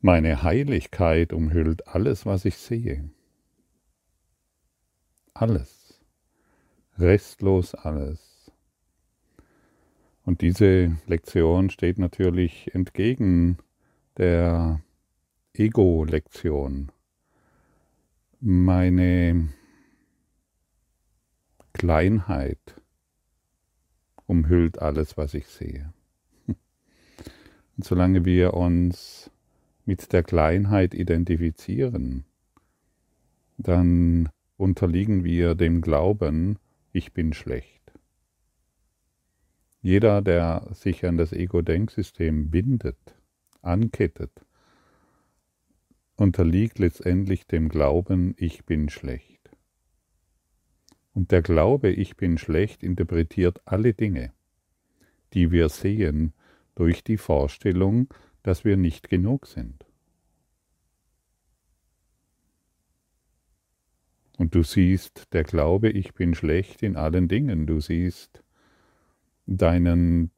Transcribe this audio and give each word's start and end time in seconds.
Meine 0.00 0.42
Heiligkeit 0.42 1.32
umhüllt 1.32 1.88
alles, 1.88 2.26
was 2.26 2.44
ich 2.44 2.56
sehe. 2.56 3.10
Alles. 5.34 6.00
Restlos 6.98 7.74
alles. 7.74 8.52
Und 10.24 10.40
diese 10.40 10.96
Lektion 11.06 11.70
steht 11.70 11.98
natürlich 11.98 12.74
entgegen 12.74 13.58
der 14.16 14.80
Ego-Lektion. 15.52 16.90
Meine 18.40 19.48
Kleinheit 21.72 22.80
umhüllt 24.26 24.80
alles, 24.80 25.16
was 25.16 25.34
ich 25.34 25.46
sehe. 25.46 25.92
Und 26.46 27.84
solange 27.84 28.24
wir 28.24 28.54
uns 28.54 29.30
mit 29.86 30.12
der 30.12 30.22
Kleinheit 30.22 30.92
identifizieren, 30.94 32.24
dann 33.56 34.28
unterliegen 34.56 35.24
wir 35.24 35.54
dem 35.54 35.80
Glauben, 35.80 36.58
ich 36.92 37.12
bin 37.12 37.32
schlecht. 37.32 37.92
Jeder, 39.80 40.20
der 40.20 40.68
sich 40.72 41.06
an 41.06 41.16
das 41.16 41.32
Ego-Denksystem 41.32 42.50
bindet, 42.50 43.14
ankettet, 43.62 44.32
unterliegt 46.16 46.78
letztendlich 46.78 47.46
dem 47.46 47.68
Glauben, 47.68 48.34
ich 48.36 48.64
bin 48.64 48.88
schlecht. 48.88 49.50
Und 51.12 51.30
der 51.30 51.42
Glaube, 51.42 51.90
ich 51.90 52.16
bin 52.16 52.36
schlecht, 52.36 52.82
interpretiert 52.82 53.60
alle 53.64 53.94
Dinge, 53.94 54.32
die 55.32 55.50
wir 55.52 55.68
sehen, 55.68 56.32
durch 56.74 57.04
die 57.04 57.16
Vorstellung, 57.16 58.08
dass 58.46 58.64
wir 58.64 58.76
nicht 58.76 59.08
genug 59.08 59.48
sind. 59.48 59.84
Und 64.38 64.54
du 64.54 64.62
siehst, 64.62 65.32
der 65.32 65.42
Glaube, 65.42 65.88
ich 65.88 66.14
bin 66.14 66.32
schlecht 66.32 66.84
in 66.84 66.94
allen 66.94 67.26
Dingen. 67.26 67.66
Du 67.66 67.80
siehst 67.80 68.44
deinen 69.46 70.30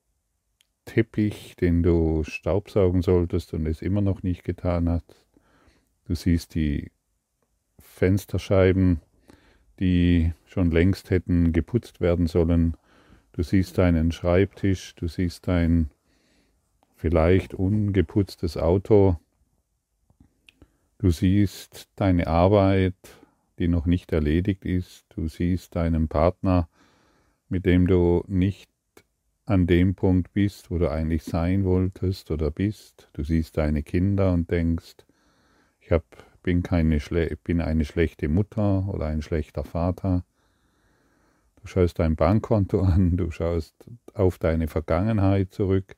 Teppich, 0.87 1.55
den 1.57 1.83
du 1.83 2.25
staubsaugen 2.25 3.03
solltest 3.03 3.53
und 3.53 3.67
es 3.67 3.83
immer 3.83 4.01
noch 4.01 4.23
nicht 4.23 4.43
getan 4.43 4.89
hast. 4.89 5.27
Du 6.07 6.15
siehst 6.15 6.55
die 6.55 6.91
Fensterscheiben, 7.79 9.03
die 9.81 10.33
schon 10.47 10.71
längst 10.71 11.11
hätten 11.11 11.53
geputzt 11.53 12.01
werden 12.01 12.27
sollen. 12.27 12.75
Du 13.33 13.43
siehst 13.43 13.77
deinen 13.77 14.13
Schreibtisch, 14.13 14.95
du 14.95 15.09
siehst 15.09 15.47
dein 15.47 15.91
vielleicht 16.99 17.55
ungeputztes 17.55 18.57
Auto. 18.57 19.17
Du 20.99 21.11
siehst 21.11 21.89
deine 21.95 22.27
Arbeit, 22.27 22.97
die 23.59 23.69
noch 23.69 23.87
nicht 23.87 24.13
erledigt 24.13 24.65
ist. 24.65 25.07
Du 25.11 25.29
siehst 25.29 25.77
deinen 25.77 26.09
Partner, 26.09 26.69
mit 27.49 27.67
dem 27.67 27.87
du 27.87 28.25
nicht 28.27 28.69
an 29.47 29.67
dem 29.67 29.95
Punkt 29.95 30.33
bist, 30.33 30.71
wo 30.71 30.79
du 30.79 30.91
eigentlich 30.91 31.23
sein 31.23 31.65
wolltest 31.65 32.31
oder 32.33 32.51
bist. 32.51 33.09
Du 33.13 33.23
siehst 33.23 33.57
deine 33.57 33.83
Kinder 33.83 34.33
und 34.33 34.51
denkst, 34.51 34.97
ich 35.81 35.93
hab, 35.93 36.05
bin, 36.43 36.63
keine, 36.63 36.99
bin 37.45 37.61
eine 37.61 37.85
schlechte 37.85 38.29
Mutter 38.29 38.89
oder 38.89 39.07
ein 39.07 39.23
schlechter 39.23 39.65
Vater. 39.65 40.25
Du 41.63 41.69
schaust 41.69 42.01
dein 42.01 42.17
Bankkonto 42.17 42.81
an, 42.83 43.17
du 43.17 43.31
schaust 43.31 43.75
auf 44.15 44.39
deine 44.39 44.67
Vergangenheit 44.67 45.53
zurück. 45.53 45.95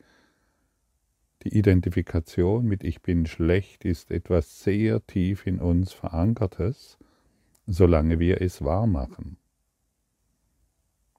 Die 1.43 1.57
Identifikation 1.57 2.67
mit 2.67 2.85
Ich 2.85 3.01
bin 3.01 3.25
schlecht 3.25 3.87
ist 3.87 4.11
etwas 4.11 4.63
sehr 4.63 5.07
tief 5.07 5.47
in 5.47 5.59
uns 5.59 5.93
verankertes, 5.93 6.99
solange 7.67 8.19
wir 8.19 8.43
es 8.43 8.63
wahr 8.63 8.87
machen. 8.87 9.39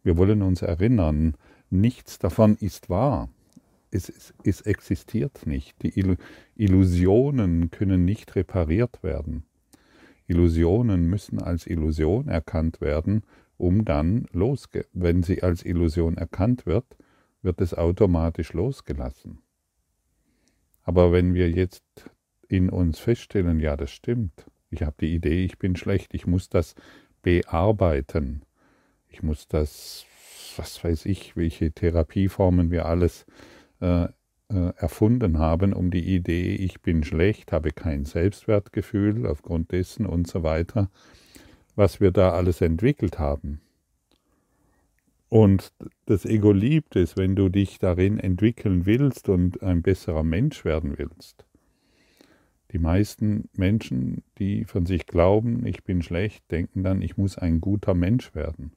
Wir 0.03 0.17
wollen 0.17 0.43
uns 0.43 0.61
erinnern, 0.61 1.35
nichts 1.71 2.19
davon 2.19 2.55
ist 2.55 2.89
wahr. 2.89 3.29
Es, 3.89 4.09
es, 4.09 4.33
es 4.43 4.61
existiert 4.61 5.47
nicht. 5.47 5.81
Die 5.81 6.17
Illusionen 6.55 7.71
können 7.71 8.05
nicht 8.05 8.35
repariert 8.35 9.01
werden. 9.01 9.43
Illusionen 10.27 11.07
müssen 11.07 11.41
als 11.41 11.65
Illusion 11.65 12.27
erkannt 12.27 12.79
werden, 12.79 13.23
um 13.57 13.85
dann 13.85 14.27
losge 14.31 14.85
wenn 14.93 15.23
sie 15.23 15.41
als 15.41 15.63
Illusion 15.65 16.15
erkannt 16.15 16.65
wird, 16.65 16.85
wird 17.41 17.59
es 17.59 17.73
automatisch 17.73 18.53
losgelassen. 18.53 19.39
Aber 20.83 21.11
wenn 21.11 21.33
wir 21.33 21.49
jetzt 21.49 21.83
in 22.47 22.69
uns 22.69 22.99
feststellen, 22.99 23.59
ja, 23.59 23.77
das 23.77 23.91
stimmt, 23.91 24.45
ich 24.69 24.83
habe 24.83 24.95
die 24.99 25.13
Idee, 25.13 25.43
ich 25.45 25.57
bin 25.57 25.75
schlecht, 25.75 26.13
ich 26.13 26.27
muss 26.27 26.49
das 26.49 26.75
bearbeiten, 27.21 28.43
ich 29.07 29.21
muss 29.21 29.47
das, 29.47 30.05
was 30.57 30.83
weiß 30.83 31.05
ich, 31.05 31.35
welche 31.35 31.71
Therapieformen 31.71 32.71
wir 32.71 32.85
alles 32.85 33.25
äh, 33.79 34.05
äh, 34.51 34.73
erfunden 34.77 35.39
haben, 35.39 35.73
um 35.73 35.91
die 35.91 36.15
Idee, 36.15 36.55
ich 36.55 36.81
bin 36.81 37.03
schlecht, 37.03 37.51
habe 37.51 37.71
kein 37.71 38.05
Selbstwertgefühl 38.05 39.25
aufgrund 39.25 39.71
dessen 39.71 40.05
und 40.05 40.27
so 40.27 40.43
weiter, 40.43 40.89
was 41.75 42.01
wir 42.01 42.11
da 42.11 42.31
alles 42.31 42.61
entwickelt 42.61 43.19
haben. 43.19 43.61
Und 45.31 45.71
das 46.07 46.25
Ego 46.25 46.51
liebt 46.51 46.97
es, 46.97 47.15
wenn 47.15 47.37
du 47.37 47.47
dich 47.47 47.79
darin 47.79 48.19
entwickeln 48.19 48.85
willst 48.85 49.29
und 49.29 49.63
ein 49.63 49.81
besserer 49.81 50.23
Mensch 50.23 50.65
werden 50.65 50.97
willst. 50.97 51.45
Die 52.73 52.79
meisten 52.79 53.47
Menschen, 53.55 54.23
die 54.39 54.65
von 54.65 54.85
sich 54.85 55.07
glauben, 55.07 55.65
ich 55.65 55.85
bin 55.85 56.01
schlecht, 56.01 56.43
denken 56.51 56.83
dann, 56.83 57.01
ich 57.01 57.15
muss 57.15 57.37
ein 57.37 57.61
guter 57.61 57.93
Mensch 57.93 58.35
werden. 58.35 58.73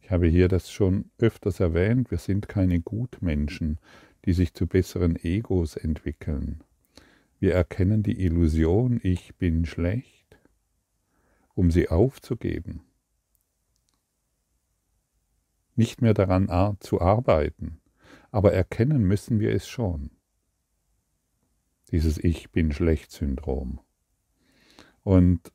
Ich 0.00 0.10
habe 0.10 0.28
hier 0.28 0.48
das 0.48 0.72
schon 0.72 1.10
öfters 1.18 1.60
erwähnt, 1.60 2.10
wir 2.10 2.16
sind 2.16 2.48
keine 2.48 2.80
Gutmenschen, 2.80 3.76
die 4.24 4.32
sich 4.32 4.54
zu 4.54 4.66
besseren 4.66 5.14
Egos 5.22 5.76
entwickeln. 5.76 6.64
Wir 7.38 7.52
erkennen 7.52 8.02
die 8.02 8.24
Illusion, 8.24 8.98
ich 9.02 9.34
bin 9.34 9.66
schlecht, 9.66 10.38
um 11.54 11.70
sie 11.70 11.90
aufzugeben 11.90 12.80
nicht 15.80 16.02
mehr 16.02 16.12
daran 16.12 16.76
zu 16.80 17.00
arbeiten, 17.00 17.80
aber 18.30 18.52
erkennen 18.52 19.02
müssen 19.02 19.40
wir 19.40 19.54
es 19.54 19.66
schon. 19.66 20.10
Dieses 21.90 22.18
Ich 22.18 22.52
bin 22.52 22.70
schlecht 22.70 23.10
Syndrom. 23.10 23.80
Und 25.04 25.50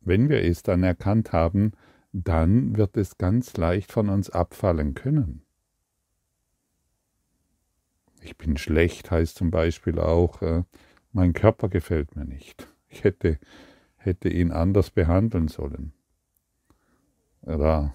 wenn 0.00 0.28
wir 0.28 0.42
es 0.42 0.64
dann 0.64 0.82
erkannt 0.82 1.32
haben, 1.32 1.74
dann 2.12 2.76
wird 2.76 2.96
es 2.96 3.18
ganz 3.18 3.56
leicht 3.56 3.92
von 3.92 4.08
uns 4.08 4.30
abfallen 4.30 4.94
können. 4.94 5.46
Ich 8.20 8.36
bin 8.36 8.56
schlecht 8.56 9.12
heißt 9.12 9.36
zum 9.36 9.52
Beispiel 9.52 10.00
auch, 10.00 10.42
äh, 10.42 10.64
mein 11.12 11.34
Körper 11.34 11.68
gefällt 11.68 12.16
mir 12.16 12.24
nicht. 12.24 12.66
Ich 12.88 13.04
hätte, 13.04 13.38
hätte 13.96 14.28
ihn 14.28 14.50
anders 14.50 14.90
behandeln 14.90 15.46
sollen. 15.46 15.92
Oder 17.42 17.94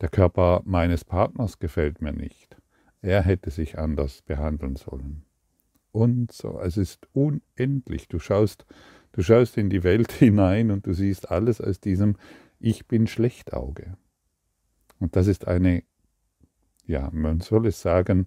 der 0.00 0.08
Körper 0.08 0.62
meines 0.64 1.04
Partners 1.04 1.58
gefällt 1.58 2.02
mir 2.02 2.12
nicht. 2.12 2.56
Er 3.02 3.22
hätte 3.22 3.50
sich 3.50 3.78
anders 3.78 4.22
behandeln 4.22 4.76
sollen. 4.76 5.24
Und 5.92 6.32
so, 6.32 6.60
es 6.60 6.76
ist 6.76 7.08
unendlich. 7.12 8.08
Du 8.08 8.18
schaust, 8.18 8.66
du 9.12 9.22
schaust 9.22 9.56
in 9.56 9.70
die 9.70 9.82
Welt 9.82 10.12
hinein 10.12 10.70
und 10.70 10.86
du 10.86 10.92
siehst 10.92 11.30
alles 11.30 11.60
aus 11.60 11.80
diesem 11.80 12.16
Ich 12.58 12.86
bin 12.86 13.06
schlecht 13.06 13.54
Auge. 13.54 13.96
Und 14.98 15.16
das 15.16 15.26
ist 15.26 15.46
eine, 15.46 15.82
ja, 16.86 17.10
man 17.12 17.40
soll 17.40 17.66
es 17.66 17.80
sagen, 17.80 18.26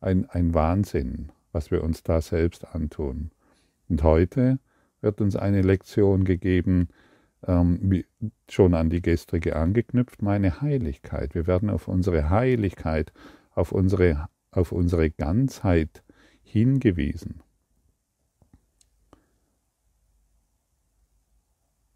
ein, 0.00 0.28
ein 0.30 0.54
Wahnsinn, 0.54 1.32
was 1.52 1.70
wir 1.70 1.82
uns 1.82 2.02
da 2.02 2.20
selbst 2.20 2.74
antun. 2.74 3.30
Und 3.88 4.02
heute 4.02 4.58
wird 5.00 5.20
uns 5.20 5.36
eine 5.36 5.62
Lektion 5.62 6.24
gegeben, 6.24 6.88
ähm, 7.46 8.04
schon 8.48 8.74
an 8.74 8.90
die 8.90 9.02
gestrige 9.02 9.56
angeknüpft, 9.56 10.22
meine 10.22 10.60
Heiligkeit. 10.60 11.34
Wir 11.34 11.46
werden 11.46 11.70
auf 11.70 11.88
unsere 11.88 12.30
Heiligkeit, 12.30 13.12
auf 13.52 13.72
unsere, 13.72 14.28
auf 14.50 14.72
unsere 14.72 15.10
Ganzheit 15.10 16.02
hingewiesen. 16.42 17.42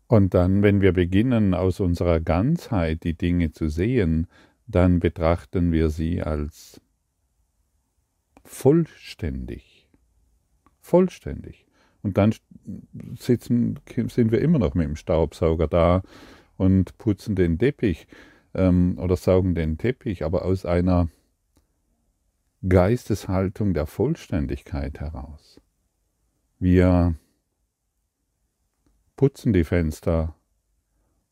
Und 0.07 0.35
dann, 0.35 0.63
wenn 0.63 0.81
wir 0.81 0.93
beginnen, 0.93 1.55
aus 1.55 1.81
unserer 1.81 2.21
Ganzheit 2.21 3.03
die 3.05 3.17
Dinge 3.17 3.53
zu 3.53 3.69
sehen, 3.69 4.29
dann 4.67 5.01
betrachten 5.01 5.73
wir 5.73 5.91
sie 5.91 6.23
als 6.23 6.81
vollständig. 8.45 9.89
Vollständig. 10.81 11.64
Und 12.05 12.19
dann 12.19 12.35
sitzen, 13.19 13.81
sind 13.89 14.31
wir 14.31 14.41
immer 14.41 14.59
noch 14.59 14.75
mit 14.75 14.87
dem 14.87 14.95
Staubsauger 14.95 15.67
da 15.67 16.03
und 16.57 16.97
putzen 16.99 17.35
den 17.35 17.59
Teppich 17.59 18.07
ähm, 18.55 18.99
oder 18.99 19.17
saugen 19.17 19.55
den 19.55 19.79
Teppich, 19.79 20.23
aber 20.23 20.45
aus 20.45 20.67
einer 20.67 21.09
Geisteshaltung 22.69 23.75
der 23.75 23.87
Vollständigkeit 23.87 25.01
heraus. 25.01 25.61
Wir 26.59 27.15
putzen 29.17 29.53
die 29.53 29.65
Fenster, 29.65 30.35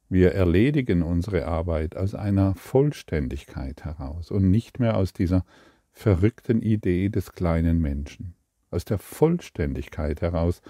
wir 0.08 0.32
erledigen 0.32 1.02
unsere 1.02 1.46
Arbeit 1.46 1.96
aus 1.96 2.14
einer 2.14 2.54
Vollständigkeit 2.54 3.84
heraus 3.84 4.30
und 4.30 4.50
nicht 4.50 4.80
mehr 4.80 4.96
aus 4.96 5.12
dieser 5.12 5.44
verrückten 5.90 6.62
Idee 6.62 7.10
des 7.10 7.32
kleinen 7.32 7.78
Menschen, 7.78 8.34
aus 8.72 8.84
der 8.84 8.98
Vollständigkeit 8.98 10.20
heraus. 10.20 10.62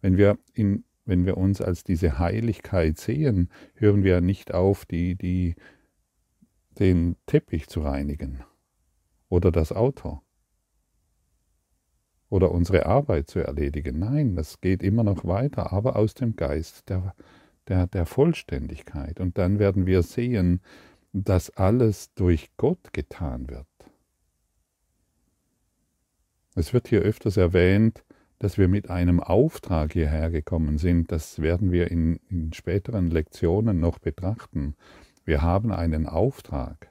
Wenn 0.00 0.16
wir, 0.16 0.38
in, 0.54 0.84
wenn 1.04 1.26
wir 1.26 1.36
uns 1.36 1.60
als 1.60 1.84
diese 1.84 2.18
Heiligkeit 2.18 2.98
sehen, 2.98 3.50
hören 3.74 4.04
wir 4.04 4.20
nicht 4.20 4.54
auf, 4.54 4.84
die, 4.86 5.16
die, 5.16 5.56
den 6.78 7.16
Teppich 7.26 7.68
zu 7.68 7.80
reinigen 7.80 8.44
oder 9.28 9.50
das 9.50 9.72
Auto 9.72 10.20
oder 12.30 12.50
unsere 12.52 12.86
Arbeit 12.86 13.28
zu 13.28 13.40
erledigen. 13.40 13.98
Nein, 13.98 14.36
das 14.36 14.60
geht 14.60 14.82
immer 14.82 15.02
noch 15.02 15.24
weiter, 15.24 15.72
aber 15.72 15.96
aus 15.96 16.14
dem 16.14 16.36
Geist 16.36 16.88
der, 16.88 17.14
der, 17.68 17.86
der 17.86 18.06
Vollständigkeit. 18.06 19.20
Und 19.20 19.38
dann 19.38 19.58
werden 19.58 19.86
wir 19.86 20.02
sehen, 20.02 20.60
dass 21.12 21.50
alles 21.50 22.12
durch 22.14 22.50
Gott 22.56 22.92
getan 22.92 23.48
wird. 23.48 23.67
Es 26.58 26.74
wird 26.74 26.88
hier 26.88 27.02
öfters 27.02 27.36
erwähnt, 27.36 28.02
dass 28.40 28.58
wir 28.58 28.66
mit 28.66 28.90
einem 28.90 29.20
Auftrag 29.20 29.92
hierher 29.92 30.28
gekommen 30.28 30.76
sind. 30.76 31.12
Das 31.12 31.40
werden 31.40 31.70
wir 31.70 31.88
in, 31.88 32.18
in 32.28 32.52
späteren 32.52 33.12
Lektionen 33.12 33.78
noch 33.78 34.00
betrachten. 34.00 34.74
Wir 35.24 35.40
haben 35.40 35.70
einen 35.70 36.06
Auftrag. 36.06 36.90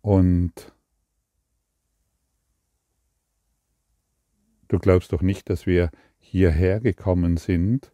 Und 0.00 0.72
du 4.68 4.78
glaubst 4.78 5.12
doch 5.12 5.22
nicht, 5.22 5.50
dass 5.50 5.66
wir 5.66 5.90
hierher 6.20 6.78
gekommen 6.78 7.36
sind 7.36 7.92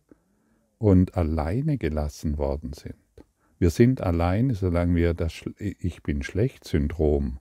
und 0.76 1.16
alleine 1.16 1.78
gelassen 1.78 2.36
worden 2.36 2.74
sind. 2.74 2.96
Wir 3.58 3.70
sind 3.70 4.02
alleine, 4.02 4.54
solange 4.54 4.94
wir 4.96 5.14
das 5.14 5.44
Ich 5.56 6.02
bin 6.02 6.22
schlecht 6.22 6.64
Syndrom 6.64 7.38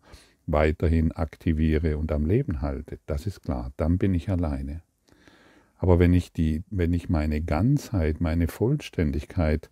weiterhin 0.52 1.12
aktiviere 1.12 1.98
und 1.98 2.12
am 2.12 2.26
Leben 2.26 2.62
halte. 2.62 3.00
Das 3.06 3.28
ist 3.28 3.42
klar, 3.42 3.72
dann 3.78 3.98
bin 3.98 4.14
ich 4.14 4.30
alleine. 4.30 4.82
Aber 5.78 6.00
wenn 6.00 6.14
ich, 6.14 6.32
die, 6.32 6.64
wenn 6.70 6.94
ich 6.94 7.10
meine 7.10 7.42
Ganzheit, 7.42 8.22
meine 8.22 8.48
Vollständigkeit 8.48 9.70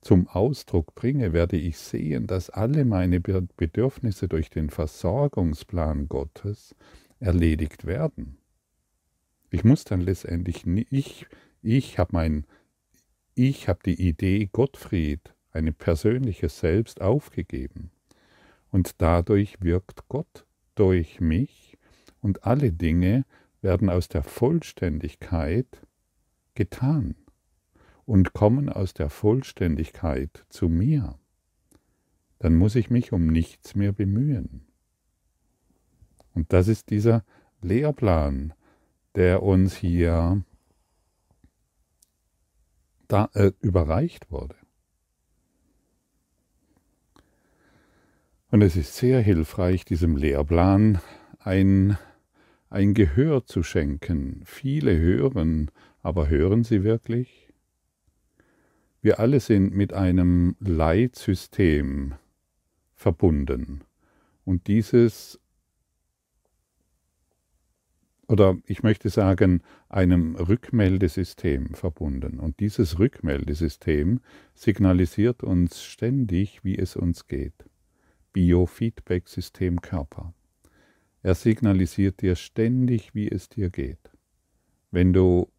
zum 0.00 0.28
Ausdruck 0.28 0.94
bringe, 0.94 1.32
werde 1.32 1.56
ich 1.56 1.76
sehen, 1.78 2.26
dass 2.26 2.48
alle 2.48 2.84
meine 2.84 3.20
Bedürfnisse 3.20 4.28
durch 4.28 4.48
den 4.48 4.70
Versorgungsplan 4.70 6.08
Gottes 6.08 6.74
erledigt 7.20 7.84
werden. 7.84 8.38
Ich 9.50 9.64
muss 9.64 9.84
dann 9.84 10.00
letztendlich, 10.00 10.64
ich 10.90 11.26
ich 11.62 11.98
habe 11.98 12.10
mein, 12.12 12.46
ich 13.34 13.68
habe 13.68 13.80
die 13.84 14.08
Idee 14.08 14.48
Gottfried, 14.50 15.34
ein 15.50 15.74
persönliches 15.74 16.60
Selbst 16.60 17.00
aufgegeben. 17.00 17.90
Und 18.70 19.00
dadurch 19.00 19.60
wirkt 19.60 20.08
Gott 20.08 20.46
durch 20.74 21.20
mich 21.20 21.78
und 22.20 22.44
alle 22.44 22.72
Dinge 22.72 23.24
werden 23.62 23.90
aus 23.90 24.08
der 24.08 24.22
Vollständigkeit 24.22 25.86
getan 26.54 27.14
und 28.04 28.32
kommen 28.32 28.68
aus 28.68 28.94
der 28.94 29.10
Vollständigkeit 29.10 30.44
zu 30.48 30.68
mir. 30.68 31.18
Dann 32.38 32.54
muss 32.54 32.74
ich 32.74 32.90
mich 32.90 33.12
um 33.12 33.26
nichts 33.26 33.74
mehr 33.74 33.92
bemühen. 33.92 34.66
Und 36.34 36.52
das 36.52 36.68
ist 36.68 36.90
dieser 36.90 37.24
Lehrplan, 37.60 38.54
der 39.14 39.42
uns 39.42 39.74
hier 39.74 40.44
da, 43.08 43.28
äh, 43.34 43.52
überreicht 43.60 44.30
wurde. 44.30 44.54
Und 48.50 48.62
es 48.62 48.76
ist 48.76 48.96
sehr 48.96 49.20
hilfreich, 49.20 49.84
diesem 49.84 50.16
Lehrplan 50.16 51.00
ein, 51.38 51.98
ein 52.70 52.94
Gehör 52.94 53.44
zu 53.44 53.62
schenken. 53.62 54.40
Viele 54.46 54.98
hören, 54.98 55.70
aber 56.02 56.30
hören 56.30 56.64
sie 56.64 56.82
wirklich? 56.82 57.52
Wir 59.02 59.20
alle 59.20 59.40
sind 59.40 59.74
mit 59.74 59.92
einem 59.92 60.56
Leitsystem 60.60 62.14
verbunden. 62.94 63.84
Und 64.44 64.66
dieses 64.66 65.38
oder 68.28 68.58
ich 68.66 68.82
möchte 68.82 69.08
sagen, 69.08 69.62
einem 69.88 70.36
Rückmeldesystem 70.36 71.74
verbunden. 71.74 72.38
Und 72.38 72.60
dieses 72.60 72.98
Rückmeldesystem 72.98 74.20
signalisiert 74.54 75.42
uns 75.42 75.82
ständig, 75.82 76.62
wie 76.62 76.76
es 76.76 76.94
uns 76.94 77.26
geht. 77.26 77.67
Biofeedback-System 78.32 79.80
Körper. 79.80 80.34
Er 81.22 81.34
signalisiert 81.34 82.22
dir 82.22 82.36
ständig, 82.36 83.14
wie 83.14 83.28
es 83.28 83.48
dir 83.48 83.70
geht. 83.70 84.10
Wenn 84.90 85.12
du, 85.12 85.50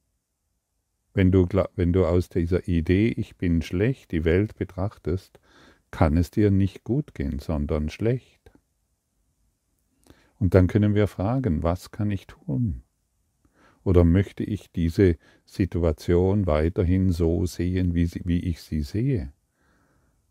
wenn 1.13 1.31
du, 1.31 1.47
wenn 1.75 1.93
du 1.93 2.05
aus 2.05 2.29
dieser 2.29 2.67
Idee, 2.67 3.09
ich 3.09 3.37
bin 3.37 3.61
schlecht, 3.61 4.11
die 4.11 4.23
Welt 4.25 4.55
betrachtest, 4.55 5.39
kann 5.91 6.17
es 6.17 6.31
dir 6.31 6.51
nicht 6.51 6.83
gut 6.83 7.13
gehen, 7.13 7.39
sondern 7.39 7.89
schlecht. 7.89 8.51
Und 10.39 10.53
dann 10.53 10.67
können 10.67 10.95
wir 10.95 11.07
fragen, 11.07 11.63
was 11.63 11.91
kann 11.91 12.11
ich 12.11 12.27
tun? 12.27 12.83
Oder 13.83 14.03
möchte 14.03 14.43
ich 14.43 14.71
diese 14.71 15.17
Situation 15.45 16.45
weiterhin 16.47 17.11
so 17.11 17.45
sehen, 17.45 17.93
wie, 17.93 18.05
sie, 18.05 18.21
wie 18.25 18.39
ich 18.39 18.61
sie 18.61 18.81
sehe? 18.81 19.33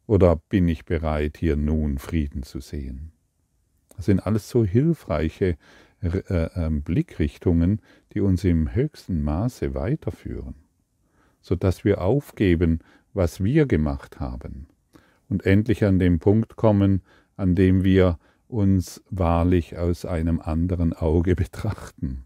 Oder 0.08 0.36
bin 0.36 0.66
ich 0.68 0.86
bereit, 0.86 1.36
hier 1.36 1.54
nun 1.56 1.98
Frieden 1.98 2.42
zu 2.42 2.60
sehen? 2.60 3.12
Das 3.94 4.06
sind 4.06 4.20
alles 4.20 4.48
so 4.48 4.64
hilfreiche 4.64 5.58
äh, 6.00 6.08
äh, 6.08 6.70
Blickrichtungen, 6.70 7.82
die 8.14 8.20
uns 8.20 8.42
im 8.42 8.74
höchsten 8.74 9.22
Maße 9.22 9.74
weiterführen, 9.74 10.54
sodass 11.42 11.84
wir 11.84 12.00
aufgeben, 12.00 12.78
was 13.12 13.44
wir 13.44 13.66
gemacht 13.66 14.18
haben 14.18 14.68
und 15.28 15.44
endlich 15.44 15.84
an 15.84 15.98
den 15.98 16.20
Punkt 16.20 16.56
kommen, 16.56 17.02
an 17.36 17.54
dem 17.54 17.84
wir 17.84 18.18
uns 18.48 19.04
wahrlich 19.10 19.76
aus 19.76 20.06
einem 20.06 20.40
anderen 20.40 20.94
Auge 20.94 21.36
betrachten. 21.36 22.24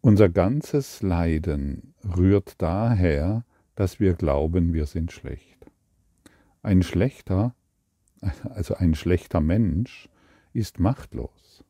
Unser 0.00 0.30
ganzes 0.30 1.02
Leiden 1.02 1.92
rührt 2.02 2.54
daher, 2.62 3.44
dass 3.74 4.00
wir 4.00 4.14
glauben, 4.14 4.72
wir 4.72 4.86
sind 4.86 5.12
schlecht. 5.12 5.66
Ein 6.62 6.82
schlechter, 6.82 7.54
also 8.50 8.74
ein 8.74 8.94
schlechter 8.94 9.40
Mensch, 9.40 10.08
ist 10.52 10.78
machtlos. 10.78 11.64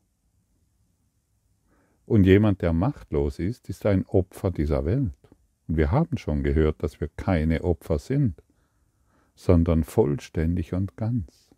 Und 2.07 2.25
jemand, 2.25 2.63
der 2.63 2.73
machtlos 2.73 3.39
ist, 3.39 3.69
ist 3.69 3.87
ein 3.87 4.05
Opfer 4.07 4.51
dieser 4.51 4.85
Welt. 4.85 5.13
Und 5.69 5.77
wir 5.77 5.93
haben 5.93 6.19
schon 6.19 6.43
gehört, 6.43 6.83
dass 6.83 7.01
wir 7.01 7.09
keine 7.09 7.63
Opfer 7.63 7.99
sind 7.99 8.43
sondern 9.41 9.85
vollständig 9.85 10.75
und 10.75 10.97
ganz. 10.97 11.49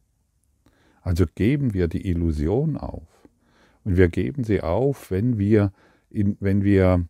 Also 1.01 1.25
geben 1.35 1.75
wir 1.75 1.89
die 1.89 2.07
Illusion 2.07 2.77
auf. 2.77 3.09
Und 3.83 3.97
wir 3.97 4.09
geben 4.09 4.45
sie 4.45 4.61
auf, 4.61 5.11
wenn 5.11 5.37
wir, 5.37 5.73
in, 6.09 6.37
wenn 6.39 6.63
wir 6.63 7.09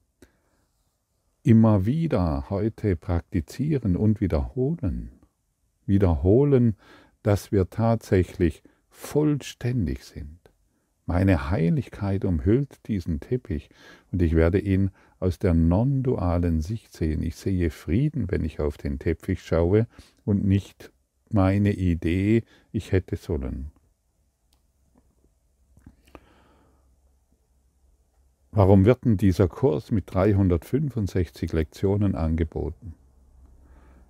immer 1.42 1.86
wieder 1.86 2.50
heute 2.50 2.96
praktizieren 2.96 3.96
und 3.96 4.20
wiederholen. 4.20 5.10
Wiederholen, 5.86 6.76
dass 7.22 7.50
wir 7.50 7.68
tatsächlich 7.70 8.62
vollständig 8.88 10.04
sind. 10.04 10.38
Meine 11.04 11.50
Heiligkeit 11.50 12.24
umhüllt 12.24 12.86
diesen 12.86 13.18
Teppich 13.18 13.70
und 14.12 14.22
ich 14.22 14.34
werde 14.36 14.60
ihn 14.60 14.90
aus 15.18 15.38
der 15.38 15.52
non-dualen 15.52 16.60
Sicht 16.60 16.92
sehen. 16.92 17.22
Ich 17.22 17.34
sehe 17.36 17.70
Frieden, 17.70 18.30
wenn 18.30 18.44
ich 18.44 18.60
auf 18.60 18.76
den 18.76 19.00
Teppich 19.00 19.42
schaue 19.42 19.88
und 20.24 20.44
nicht 20.44 20.92
meine 21.30 21.72
Idee, 21.72 22.44
ich 22.70 22.92
hätte 22.92 23.16
sollen. 23.16 23.71
Warum 28.52 28.84
wird 28.84 29.04
denn 29.04 29.16
dieser 29.16 29.48
Kurs 29.48 29.90
mit 29.90 30.12
365 30.12 31.52
Lektionen 31.52 32.14
angeboten? 32.14 32.94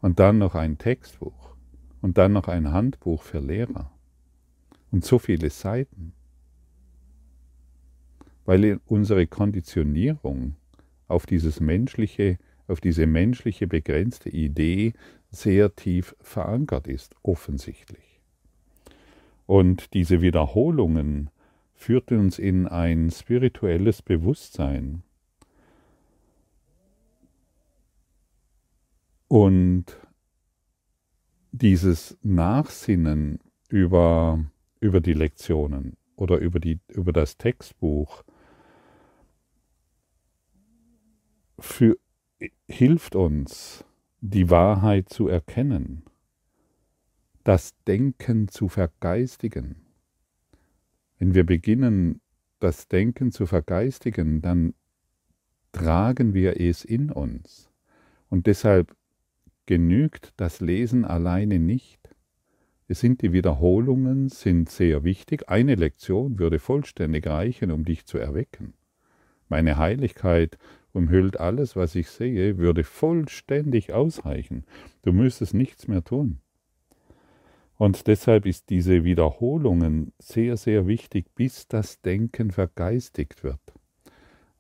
Und 0.01 0.19
dann 0.19 0.39
noch 0.39 0.55
ein 0.55 0.79
Textbuch 0.79 1.55
und 2.01 2.19
dann 2.19 2.33
noch 2.33 2.49
ein 2.49 2.73
Handbuch 2.73 3.23
für 3.23 3.39
Lehrer 3.39 3.91
und 4.91 5.05
so 5.05 5.19
viele 5.19 5.49
Seiten 5.49 6.13
weil 8.45 8.81
unsere 8.87 9.27
Konditionierung 9.27 10.57
auf 11.09 11.27
dieses 11.27 11.61
menschliche, 11.61 12.39
auf 12.67 12.81
diese 12.81 13.07
menschliche 13.07 13.67
begrenzte 13.67 14.31
Idee 14.31 14.95
sehr 15.31 15.75
tief 15.75 16.15
verankert 16.21 16.89
ist, 16.89 17.15
offensichtlich. 17.23 18.21
Und 19.47 19.95
diese 19.95 20.21
Wiederholungen 20.21 21.31
führt 21.83 22.12
uns 22.12 22.39
in 22.39 22.69
ein 22.69 23.11
spirituelles 23.11 24.03
Bewusstsein. 24.03 25.03
Und 29.27 29.99
dieses 31.51 32.17
Nachsinnen 32.23 33.41
über, 33.69 34.45
über 34.79 35.01
die 35.01 35.12
Lektionen 35.12 35.97
oder 36.15 36.39
über, 36.39 36.61
die, 36.61 36.79
über 36.89 37.12
das 37.12 37.37
Textbuch 37.37 38.23
für, 41.59 41.97
hilft 42.69 43.17
uns, 43.17 43.85
die 44.21 44.51
Wahrheit 44.51 45.09
zu 45.09 45.27
erkennen, 45.27 46.05
das 47.43 47.75
Denken 47.87 48.47
zu 48.47 48.69
vergeistigen. 48.69 49.92
Wenn 51.23 51.37
wir 51.37 51.47
beginnen, 51.47 52.21
das 52.59 52.88
Denken 52.88 53.31
zu 53.31 53.47
vergeistigen, 53.47 54.43
dann 54.43 54.75
tragen 55.71 56.35
wir 56.35 56.61
es 56.61 56.85
in 56.85 57.12
uns. 57.12 57.71
Und 58.29 58.49
deshalb 58.49 58.97
genügt 59.67 60.33
das 60.37 60.61
Lesen 60.61 61.05
alleine 61.05 61.61
nicht. 61.61 62.00
Es 62.88 62.99
sind 62.99 63.23
die 63.23 63.33
Wiederholungen, 63.33 64.31
sind 64.31 64.69
sehr 64.69 65.05
wichtig. 65.05 65.49
Eine 65.49 65.76
Lektion 65.76 66.41
würde 66.41 66.59
vollständig 66.59 67.29
reichen, 67.29 67.71
um 67.71 67.85
dich 67.85 68.05
zu 68.05 68.19
erwecken. 68.19 68.75
Meine 69.49 69.76
Heiligkeit 69.76 70.59
umhüllt 70.93 71.38
alles, 71.38 71.76
was 71.76 71.95
ich 71.95 72.09
sehe, 72.11 72.59
würde 72.59 72.83
vollständig 72.83 73.93
ausreichen. 73.93 74.64
Du 75.02 75.12
müsstest 75.12 75.55
nichts 75.55 75.87
mehr 75.87 76.02
tun. 76.02 76.41
Und 77.83 78.07
deshalb 78.07 78.47
ist 78.47 78.71
diese 78.71 79.03
Wiederholungen 79.03 80.12
sehr, 80.21 80.57
sehr 80.57 80.87
wichtig, 80.87 81.35
bis 81.35 81.67
das 81.67 82.01
Denken 82.01 82.53
vergeistigt 82.53 83.43
wird. 83.43 83.59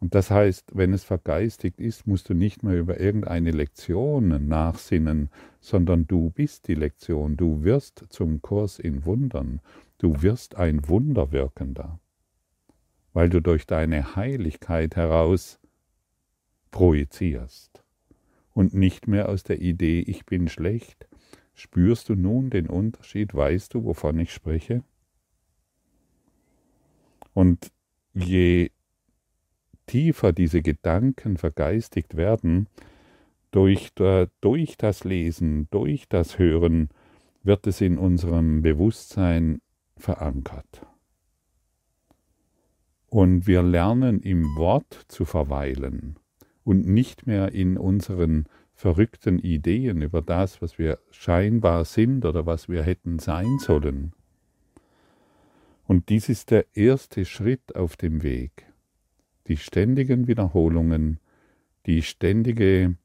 Und 0.00 0.16
das 0.16 0.32
heißt, 0.32 0.72
wenn 0.74 0.92
es 0.92 1.04
vergeistigt 1.04 1.80
ist, 1.80 2.04
musst 2.08 2.30
du 2.30 2.34
nicht 2.34 2.64
mehr 2.64 2.76
über 2.76 2.98
irgendeine 2.98 3.52
Lektion 3.52 4.48
nachsinnen, 4.48 5.30
sondern 5.60 6.08
du 6.08 6.30
bist 6.30 6.66
die 6.66 6.74
Lektion, 6.74 7.36
du 7.36 7.62
wirst 7.62 8.06
zum 8.08 8.42
Kurs 8.42 8.80
in 8.80 9.04
Wundern, 9.04 9.60
du 9.98 10.20
wirst 10.20 10.56
ein 10.56 10.88
Wunderwirkender, 10.88 12.00
weil 13.12 13.28
du 13.28 13.40
durch 13.40 13.68
deine 13.68 14.16
Heiligkeit 14.16 14.96
heraus 14.96 15.60
projizierst 16.72 17.84
und 18.52 18.74
nicht 18.74 19.06
mehr 19.06 19.28
aus 19.28 19.44
der 19.44 19.60
Idee, 19.60 20.00
ich 20.00 20.26
bin 20.26 20.48
schlecht. 20.48 21.06
Spürst 21.54 22.08
du 22.08 22.14
nun 22.14 22.50
den 22.50 22.66
Unterschied? 22.66 23.34
Weißt 23.34 23.74
du, 23.74 23.84
wovon 23.84 24.18
ich 24.18 24.32
spreche? 24.32 24.82
Und 27.34 27.70
je 28.14 28.70
tiefer 29.86 30.32
diese 30.32 30.62
Gedanken 30.62 31.36
vergeistigt 31.36 32.16
werden, 32.16 32.68
durch, 33.50 33.90
äh, 34.00 34.28
durch 34.40 34.76
das 34.76 35.04
Lesen, 35.04 35.68
durch 35.70 36.08
das 36.08 36.38
Hören, 36.38 36.88
wird 37.42 37.66
es 37.66 37.80
in 37.80 37.98
unserem 37.98 38.62
Bewusstsein 38.62 39.60
verankert. 39.96 40.86
Und 43.06 43.46
wir 43.46 43.62
lernen 43.62 44.20
im 44.20 44.44
Wort 44.56 45.04
zu 45.08 45.24
verweilen 45.26 46.18
und 46.64 46.86
nicht 46.86 47.26
mehr 47.26 47.52
in 47.52 47.76
unseren 47.76 48.46
verrückten 48.82 49.38
Ideen 49.38 50.02
über 50.02 50.22
das, 50.22 50.60
was 50.60 50.76
wir 50.76 50.98
scheinbar 51.12 51.84
sind 51.84 52.24
oder 52.24 52.46
was 52.46 52.68
wir 52.68 52.82
hätten 52.82 53.20
sein 53.20 53.58
sollen. 53.60 54.12
Und 55.86 56.08
dies 56.08 56.28
ist 56.28 56.50
der 56.50 56.66
erste 56.74 57.24
Schritt 57.24 57.76
auf 57.76 57.96
dem 57.96 58.24
Weg 58.24 58.66
die 59.46 59.56
ständigen 59.56 60.26
Wiederholungen, 60.26 61.18
die 61.86 62.02
ständige, 62.02 62.96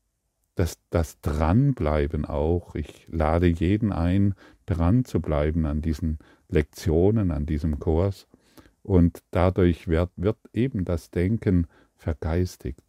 das, 0.56 0.80
das 0.90 1.20
Dranbleiben 1.22 2.26
auch. 2.26 2.76
Ich 2.76 3.08
lade 3.10 3.48
jeden 3.48 3.92
ein, 3.92 4.34
dran 4.66 5.06
zu 5.06 5.22
bleiben 5.22 5.66
an 5.66 5.82
diesen 5.82 6.18
Lektionen, 6.50 7.32
an 7.32 7.46
diesem 7.46 7.80
Kurs. 7.80 8.28
Und 8.84 9.24
dadurch 9.32 9.88
wird, 9.88 10.12
wird 10.16 10.38
eben 10.54 10.86
das 10.86 11.12
Denken 11.12 11.68
vergeistigt. 11.96 12.82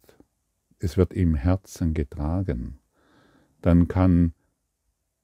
Es 0.79 0.97
wird 0.97 1.13
im 1.13 1.35
Herzen 1.35 1.93
getragen. 1.93 2.78
Dann 3.61 3.87
kann 3.87 4.33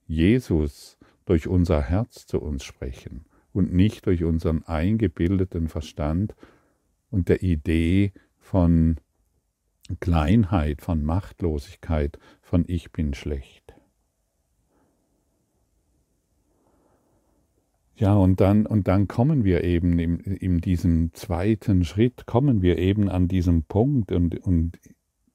Jesus 0.07 0.97
durch 1.25 1.47
unser 1.47 1.81
Herz 1.81 2.25
zu 2.27 2.41
uns 2.41 2.63
sprechen 2.63 3.25
und 3.53 3.73
nicht 3.73 4.05
durch 4.05 4.23
unseren 4.23 4.63
eingebildeten 4.63 5.69
Verstand 5.69 6.35
und 7.09 7.29
der 7.29 7.41
Idee 7.41 8.11
von 8.37 8.97
Kleinheit, 9.99 10.81
von 10.81 11.03
Machtlosigkeit, 11.03 12.19
von 12.41 12.65
Ich 12.67 12.91
bin 12.91 13.13
schlecht. 13.13 13.75
Ja, 17.97 18.13
und 18.13 18.41
dann, 18.41 18.65
und 18.65 18.89
dann 18.89 19.07
kommen 19.07 19.45
wir 19.45 19.63
eben 19.63 19.99
in, 19.99 20.19
in 20.19 20.59
diesem 20.59 21.13
zweiten 21.13 21.85
Schritt, 21.85 22.25
kommen 22.25 22.61
wir 22.61 22.77
eben 22.77 23.07
an 23.07 23.29
diesem 23.29 23.63
Punkt 23.63 24.11
und, 24.11 24.37
und 24.45 24.77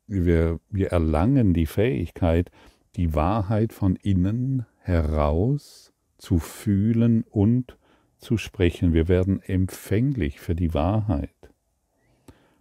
wir, 0.07 0.61
wir 0.69 0.89
erlangen 0.89 1.55
die 1.55 1.65
Fähigkeit, 1.65 2.51
die 2.97 3.15
Wahrheit 3.15 3.73
von 3.73 3.97
innen 3.97 4.67
heraus 4.79 5.93
zu 6.19 6.39
fühlen 6.39 7.23
und 7.23 7.77
zu 8.19 8.37
sprechen. 8.37 8.93
Wir 8.93 9.09
werden 9.09 9.41
empfänglich 9.43 10.41
für 10.41 10.55
die 10.55 10.75
Wahrheit 10.75 11.35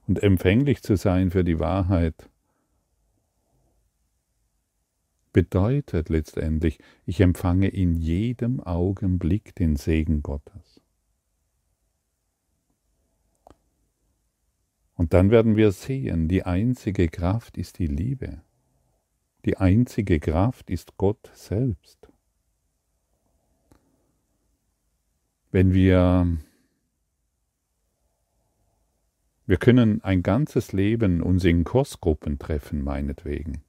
und 0.07 0.23
empfänglich 0.23 0.81
zu 0.81 0.95
sein 0.95 1.31
für 1.31 1.43
die 1.43 1.59
Wahrheit 1.59 2.29
bedeutet 5.31 6.09
letztendlich, 6.09 6.79
ich 7.05 7.21
empfange 7.21 7.67
in 7.67 7.95
jedem 7.95 8.59
Augenblick 8.59 9.53
den 9.55 9.75
Segen 9.75 10.23
Gottes. 10.23 10.81
Und 14.95 15.13
dann 15.13 15.31
werden 15.31 15.55
wir 15.55 15.71
sehen, 15.71 16.27
die 16.27 16.43
einzige 16.43 17.07
Kraft 17.07 17.57
ist 17.57 17.79
die 17.79 17.87
Liebe. 17.87 18.41
Die 19.49 19.57
einzige 19.57 20.19
Kraft 20.19 20.69
ist 20.69 20.95
Gott 20.97 21.31
selbst. 21.33 22.07
Wenn 25.49 25.73
wir 25.73 26.37
wir 29.47 29.57
können 29.57 30.03
ein 30.03 30.21
ganzes 30.21 30.71
Leben 30.71 31.23
uns 31.23 31.43
in 31.45 31.63
Kursgruppen 31.63 32.37
treffen, 32.37 32.83
meinetwegen. 32.83 33.63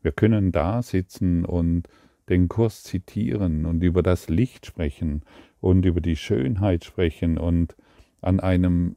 Wir 0.00 0.12
können 0.12 0.52
da 0.52 0.80
sitzen 0.80 1.44
und 1.44 1.88
den 2.28 2.46
Kurs 2.46 2.84
zitieren 2.84 3.66
und 3.66 3.82
über 3.82 4.04
das 4.04 4.28
Licht 4.28 4.64
sprechen 4.64 5.24
und 5.58 5.84
über 5.86 6.00
die 6.00 6.14
Schönheit 6.14 6.84
sprechen 6.84 7.36
und 7.36 7.74
an 8.20 8.38
einem 8.38 8.94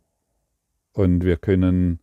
und 0.93 1.23
wir 1.23 1.37
können 1.37 1.99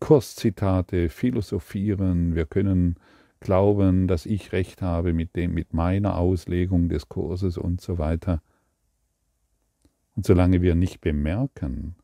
Kurszitate 0.00 1.08
philosophieren, 1.08 2.34
wir 2.34 2.46
können 2.46 2.96
glauben, 3.40 4.08
dass 4.08 4.26
ich 4.26 4.52
recht 4.52 4.82
habe 4.82 5.12
mit 5.12 5.36
dem 5.36 5.54
mit 5.54 5.72
meiner 5.72 6.16
Auslegung 6.16 6.88
des 6.88 7.08
Kurses 7.08 7.56
und 7.56 7.80
so 7.80 7.98
weiter. 7.98 8.42
Und 10.16 10.26
solange 10.26 10.62
wir 10.62 10.74
nicht 10.74 11.00
bemerken, 11.00 11.94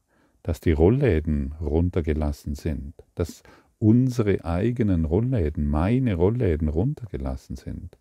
dass 0.43 0.61
die 0.61 0.73
Rollläden 0.73 1.55
runtergelassen 1.61 2.55
sind, 2.55 2.95
dass 3.15 3.43
unsere 3.79 4.45
eigenen 4.45 5.05
Rollläden, 5.05 5.67
meine 5.67 6.15
Rollläden 6.15 6.69
runtergelassen 6.69 7.57
sind. 7.57 7.99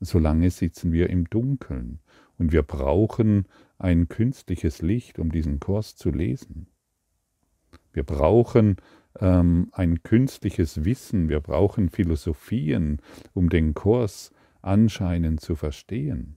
Solange 0.00 0.50
sitzen 0.50 0.92
wir 0.92 1.08
im 1.08 1.30
Dunkeln 1.30 2.00
und 2.38 2.52
wir 2.52 2.62
brauchen 2.62 3.46
ein 3.78 4.08
künstliches 4.08 4.82
Licht, 4.82 5.18
um 5.18 5.30
diesen 5.30 5.60
Kurs 5.60 5.96
zu 5.96 6.10
lesen. 6.10 6.66
Wir 7.92 8.02
brauchen 8.02 8.76
ähm, 9.20 9.68
ein 9.72 10.02
künstliches 10.02 10.84
Wissen, 10.84 11.28
wir 11.28 11.40
brauchen 11.40 11.90
Philosophien, 11.90 13.00
um 13.32 13.48
den 13.48 13.74
Kurs 13.74 14.30
anscheinend 14.62 15.40
zu 15.40 15.56
verstehen. 15.56 16.36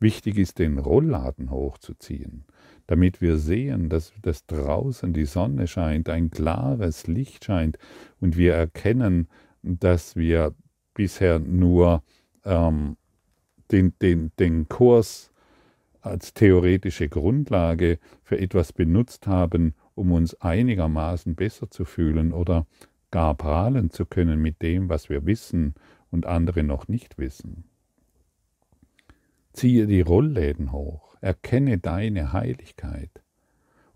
Wichtig 0.00 0.38
ist, 0.38 0.58
den 0.58 0.78
Rollladen 0.78 1.50
hochzuziehen 1.50 2.44
damit 2.88 3.20
wir 3.20 3.36
sehen, 3.36 3.90
dass, 3.90 4.12
dass 4.22 4.46
draußen 4.46 5.12
die 5.12 5.26
Sonne 5.26 5.68
scheint, 5.68 6.08
ein 6.08 6.30
klares 6.30 7.06
Licht 7.06 7.44
scheint 7.44 7.78
und 8.18 8.36
wir 8.36 8.54
erkennen, 8.54 9.28
dass 9.62 10.16
wir 10.16 10.54
bisher 10.94 11.38
nur 11.38 12.02
ähm, 12.44 12.96
den, 13.70 13.92
den, 14.00 14.32
den 14.38 14.68
Kurs 14.68 15.30
als 16.00 16.32
theoretische 16.32 17.10
Grundlage 17.10 17.98
für 18.22 18.38
etwas 18.38 18.72
benutzt 18.72 19.26
haben, 19.26 19.74
um 19.98 20.12
uns 20.12 20.34
einigermaßen 20.40 21.34
besser 21.34 21.70
zu 21.70 21.84
fühlen 21.84 22.32
oder 22.32 22.66
gar 23.10 23.34
prahlen 23.34 23.90
zu 23.90 24.06
können 24.06 24.40
mit 24.40 24.62
dem, 24.62 24.88
was 24.88 25.08
wir 25.08 25.26
wissen 25.26 25.74
und 26.10 26.26
andere 26.26 26.62
noch 26.62 26.88
nicht 26.88 27.18
wissen. 27.18 27.64
Ziehe 29.52 29.86
die 29.86 30.02
Rollläden 30.02 30.72
hoch, 30.72 31.16
erkenne 31.20 31.78
deine 31.78 32.32
Heiligkeit. 32.32 33.10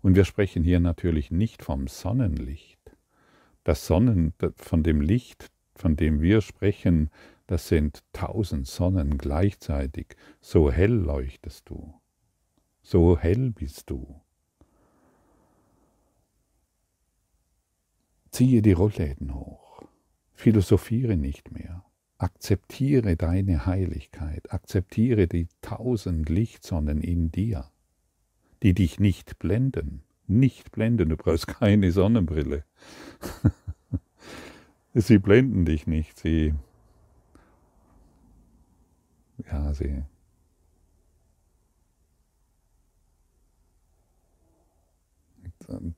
Und 0.01 0.15
wir 0.15 0.25
sprechen 0.25 0.63
hier 0.63 0.81
natürlich 0.81 1.31
nicht 1.31 1.63
vom 1.63 1.87
Sonnenlicht. 1.87 2.79
Das 3.63 3.87
Sonnen, 3.87 4.33
von 4.57 4.83
dem 4.83 4.99
Licht, 4.99 5.49
von 5.75 5.95
dem 5.95 6.21
wir 6.21 6.41
sprechen, 6.41 7.09
das 7.47 7.69
sind 7.69 8.03
tausend 8.11 8.67
Sonnen 8.67 9.17
gleichzeitig. 9.17 10.17
So 10.41 10.71
hell 10.71 10.91
leuchtest 10.93 11.69
du. 11.69 11.93
So 12.81 13.17
hell 13.17 13.51
bist 13.51 13.89
du. 13.89 14.22
Ziehe 18.33 18.63
die 18.63 18.71
Rollläden 18.71 19.35
hoch. 19.35 19.83
Philosophiere 20.33 21.17
nicht 21.17 21.51
mehr. 21.51 21.85
Akzeptiere 22.17 23.15
deine 23.15 23.67
Heiligkeit. 23.67 24.51
Akzeptiere 24.51 25.27
die 25.27 25.47
tausend 25.61 26.29
Lichtsonnen 26.29 26.99
in 26.99 27.31
dir, 27.31 27.69
die 28.63 28.73
dich 28.73 28.99
nicht 28.99 29.37
blenden. 29.37 30.01
Nicht 30.25 30.71
blenden. 30.71 31.09
Du 31.09 31.15
brauchst 31.15 31.45
keine 31.45 31.91
Sonnenbrille. 31.91 32.65
sie 34.95 35.19
blenden 35.19 35.65
dich 35.65 35.85
nicht. 35.85 36.17
Sie 36.17 36.55
ja, 39.45 39.75
sie. 39.75 40.03
Und 45.67 45.95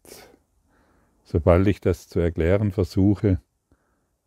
sobald 1.25 1.67
ich 1.67 1.81
das 1.81 2.07
zu 2.07 2.19
erklären 2.19 2.71
versuche, 2.71 3.41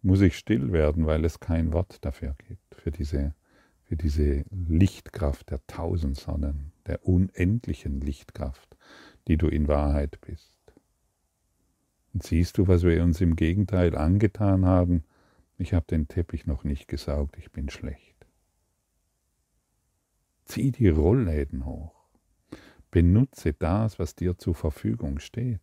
muss 0.02 0.20
ich 0.20 0.36
still 0.36 0.72
werden, 0.72 1.06
weil 1.06 1.24
es 1.24 1.40
kein 1.40 1.72
Wort 1.72 2.04
dafür 2.04 2.36
gibt, 2.46 2.74
für 2.74 2.90
diese, 2.90 3.34
für 3.84 3.96
diese 3.96 4.44
Lichtkraft 4.50 5.50
der 5.50 5.66
tausend 5.66 6.16
Sonnen, 6.16 6.72
der 6.86 7.06
unendlichen 7.06 8.00
Lichtkraft, 8.00 8.76
die 9.26 9.36
du 9.36 9.48
in 9.48 9.68
Wahrheit 9.68 10.20
bist. 10.20 10.52
Und 12.12 12.22
siehst 12.22 12.58
du, 12.58 12.68
was 12.68 12.82
wir 12.82 13.02
uns 13.02 13.20
im 13.20 13.36
Gegenteil 13.36 13.96
angetan 13.96 14.66
haben? 14.66 15.04
Ich 15.56 15.74
habe 15.74 15.86
den 15.86 16.08
Teppich 16.08 16.46
noch 16.46 16.64
nicht 16.64 16.88
gesaugt, 16.88 17.36
ich 17.38 17.50
bin 17.50 17.68
schlecht. 17.68 18.26
Zieh 20.44 20.72
die 20.72 20.88
Rollläden 20.88 21.66
hoch. 21.66 21.94
Benutze 22.90 23.52
das, 23.52 23.98
was 23.98 24.14
dir 24.14 24.38
zur 24.38 24.54
Verfügung 24.54 25.18
steht. 25.18 25.60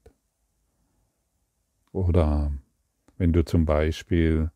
Oder 1.95 2.51
wenn 3.17 3.31
du 3.31 3.45
zum 3.45 3.65
Beispiel 3.65 4.51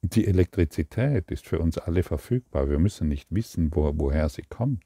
die 0.00 0.26
Elektrizität 0.26 1.30
ist 1.30 1.46
für 1.46 1.58
uns 1.58 1.76
alle 1.76 2.02
verfügbar. 2.02 2.70
Wir 2.70 2.78
müssen 2.78 3.08
nicht 3.08 3.26
wissen, 3.28 3.70
wo, 3.74 3.92
woher 3.98 4.30
sie 4.30 4.44
kommt. 4.48 4.82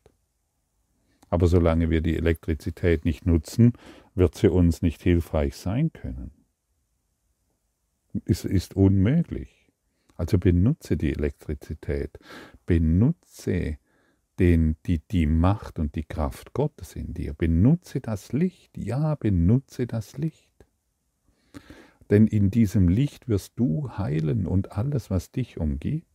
Aber 1.28 1.47
solange 1.47 1.88
wir 1.88 2.00
die 2.00 2.16
Elektrizität 2.16 3.04
nicht 3.04 3.26
nutzen, 3.26 3.75
wird 4.16 4.35
sie 4.35 4.50
uns 4.50 4.83
nicht 4.83 5.00
hilfreich 5.02 5.54
sein 5.54 5.92
können. 5.92 6.33
Es 8.25 8.45
ist 8.45 8.75
unmöglich. 8.75 9.71
Also 10.16 10.37
benutze 10.37 10.97
die 10.97 11.12
Elektrizität, 11.12 12.19
benutze 12.66 13.78
den, 14.40 14.76
die, 14.87 14.99
die 14.99 15.26
Macht 15.26 15.78
und 15.78 15.94
die 15.94 16.04
Kraft 16.04 16.54
Gottes 16.54 16.97
in 16.97 17.12
dir, 17.12 17.35
benutze 17.35 18.00
das 18.00 18.32
Licht, 18.32 18.76
ja, 18.76 19.14
benutze 19.14 19.87
das 19.87 20.16
Licht. 20.16 20.49
Denn 22.09 22.26
in 22.26 22.50
diesem 22.50 22.88
Licht 22.88 23.28
wirst 23.28 23.52
du 23.56 23.90
heilen 23.97 24.47
und 24.47 24.73
alles, 24.73 25.11
was 25.11 25.30
dich 25.30 25.61
umgibt. 25.61 26.06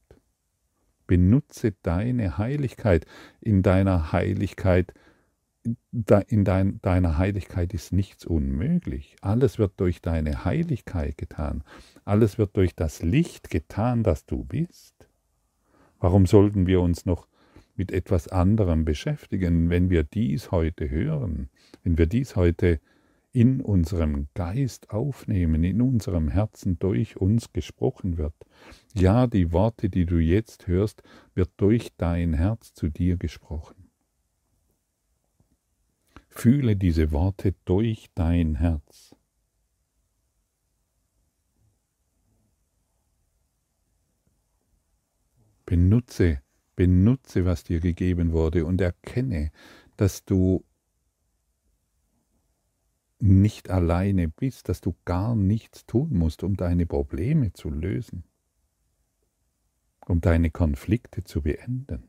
Benutze 1.08 1.74
deine 1.84 2.38
Heiligkeit. 2.38 3.06
In 3.40 3.62
deiner 3.62 4.12
Heiligkeit 4.12 4.94
in 6.28 6.44
dein, 6.44 6.80
deiner 6.82 7.18
Heiligkeit 7.18 7.74
ist 7.74 7.92
nichts 7.92 8.24
unmöglich. 8.26 9.16
Alles 9.22 9.58
wird 9.58 9.80
durch 9.80 10.00
deine 10.00 10.46
Heiligkeit 10.46 11.18
getan. 11.18 11.64
Alles 12.04 12.38
wird 12.38 12.56
durch 12.56 12.76
das 12.76 13.02
Licht 13.02 13.50
getan, 13.50 14.04
das 14.04 14.28
du 14.28 14.44
bist. 14.44 14.94
Warum 16.00 16.28
sollten 16.28 16.68
wir 16.68 16.82
uns 16.82 17.08
noch 17.08 17.28
mit 17.76 17.92
etwas 17.92 18.28
anderem 18.28 18.86
beschäftigen, 18.86 19.70
wenn 19.70 19.90
wir 19.90 20.04
dies 20.04 20.52
heute 20.52 20.90
hören, 20.90 21.50
wenn 21.84 21.98
wir 21.98 22.08
dies 22.08 22.36
heute 22.36 22.80
in 23.36 23.60
unserem 23.60 24.28
Geist 24.34 24.92
aufnehmen, 24.92 25.66
in 25.66 25.82
unserem 25.82 26.30
Herzen 26.30 26.80
durch 26.80 27.18
uns 27.18 27.52
gesprochen 27.52 28.18
wird. 28.18 28.34
Ja, 28.94 29.28
die 29.28 29.52
Worte, 29.52 29.90
die 29.90 30.06
du 30.06 30.20
jetzt 30.20 30.68
hörst, 30.68 31.04
wird 31.34 31.52
durch 31.58 31.90
dein 31.98 32.34
Herz 32.34 32.74
zu 32.74 32.88
dir 32.88 33.18
gesprochen. 33.18 33.90
Fühle 36.30 36.78
diese 36.78 37.12
Worte 37.12 37.54
durch 37.66 38.08
dein 38.16 38.56
Herz. 38.56 39.14
Benutze, 45.66 46.42
benutze, 46.76 47.46
was 47.46 47.64
dir 47.64 47.80
gegeben 47.80 48.32
wurde 48.32 48.66
und 48.66 48.82
erkenne, 48.82 49.52
dass 49.98 50.26
du 50.26 50.64
nicht 53.20 53.70
alleine 53.70 54.28
bist, 54.28 54.70
dass 54.70 54.82
du 54.82 54.96
gar 55.06 55.36
nichts 55.36 55.86
tun 55.86 56.10
musst, 56.18 56.44
um 56.44 56.58
deine 56.58 56.86
Probleme 56.86 57.54
zu 57.54 57.70
lösen, 57.70 58.24
um 60.06 60.22
deine 60.22 60.52
Konflikte 60.52 61.24
zu 61.24 61.42
beenden. 61.42 62.04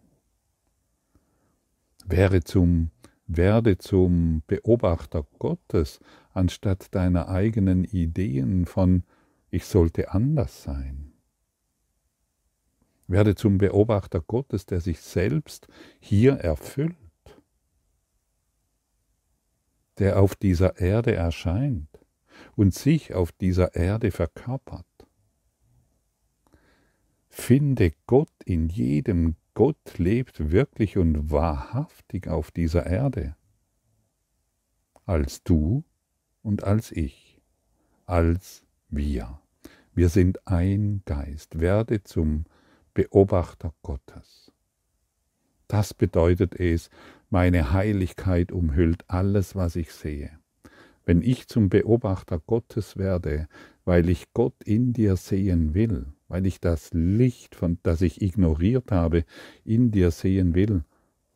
Wäre 2.05 2.43
zum 2.43 2.91
werde 3.27 3.79
zum 3.79 4.43
Beobachter 4.47 5.27
Gottes, 5.39 6.01
anstatt 6.33 6.95
deiner 6.95 7.29
eigenen 7.29 7.85
Ideen 7.85 8.67
von 8.67 9.03
ich 9.51 9.65
sollte 9.65 10.13
anders 10.13 10.63
sein. 10.63 11.16
Werde 13.09 13.35
zum 13.35 13.59
Beobachter 13.59 14.21
Gottes, 14.21 14.67
der 14.67 14.81
sich 14.81 15.01
selbst 15.01 15.69
hier 16.01 16.35
erfüllt, 16.35 16.97
der 19.99 20.21
auf 20.21 20.35
dieser 20.35 20.79
Erde 20.81 21.15
erscheint 21.15 21.89
und 22.57 22.75
sich 22.75 23.15
auf 23.15 23.33
dieser 23.33 23.75
Erde 23.75 24.11
verkörpert. 24.11 24.87
Finde 27.29 27.93
Gott 28.07 28.33
in 28.45 28.69
jedem 28.69 29.37
Gott 29.57 29.97
lebt 29.97 30.51
wirklich 30.51 30.99
und 30.99 31.31
wahrhaftig 31.31 32.29
auf 32.29 32.51
dieser 32.51 32.85
Erde, 32.85 33.37
als 35.07 35.43
du 35.45 35.83
und 36.43 36.63
als 36.63 36.93
ich, 36.93 37.41
als 38.05 38.67
wir. 38.91 39.41
Wir 39.95 40.11
sind 40.11 40.47
ein 40.47 41.01
Geist. 41.07 41.59
Werde 41.59 42.03
zum 42.03 42.45
Beobachter 42.97 43.75
Gottes. 43.83 44.51
Das 45.69 45.93
bedeutet 45.93 46.59
es, 46.59 46.89
meine 47.29 47.75
Heiligkeit 47.75 48.51
umhüllt 48.51 49.05
alles, 49.07 49.55
was 49.55 49.77
ich 49.77 49.93
sehe. 49.93 50.31
Wenn 51.05 51.21
ich 51.21 51.47
zum 51.47 51.69
Beobachter 51.69 52.39
Gottes 52.39 52.97
werde, 52.97 53.49
weil 53.85 54.09
ich 54.09 54.33
Gott 54.33 54.55
in 54.65 54.95
dir 54.95 55.17
sehen 55.17 55.75
will, 55.75 56.07
weil 56.29 56.47
ich 56.47 56.59
das 56.59 56.89
Licht, 56.95 57.55
von, 57.55 57.79
das 57.83 58.01
ich 58.01 58.23
ignoriert 58.23 58.91
habe, 58.91 59.27
in 59.63 59.91
dir 59.91 60.11
sehen 60.11 60.55
will, 60.55 60.83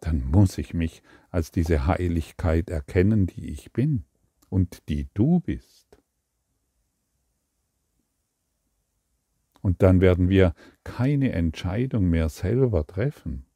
dann 0.01 0.25
muss 0.31 0.57
ich 0.57 0.73
mich 0.73 1.03
als 1.29 1.51
diese 1.51 1.87
Heiligkeit 1.87 2.71
erkennen, 2.71 3.27
die 3.27 3.51
ich 3.51 3.71
bin 3.71 4.05
und 4.49 4.89
die 4.89 5.09
du 5.13 5.41
bist. 5.41 5.80
Und 9.63 9.83
dann 9.83 10.01
werden 10.01 10.29
wir 10.29 10.55
keine 10.85 11.33
Entscheidung 11.33 12.09
mehr 12.09 12.29
selber 12.29 12.87
treffen. 12.87 13.47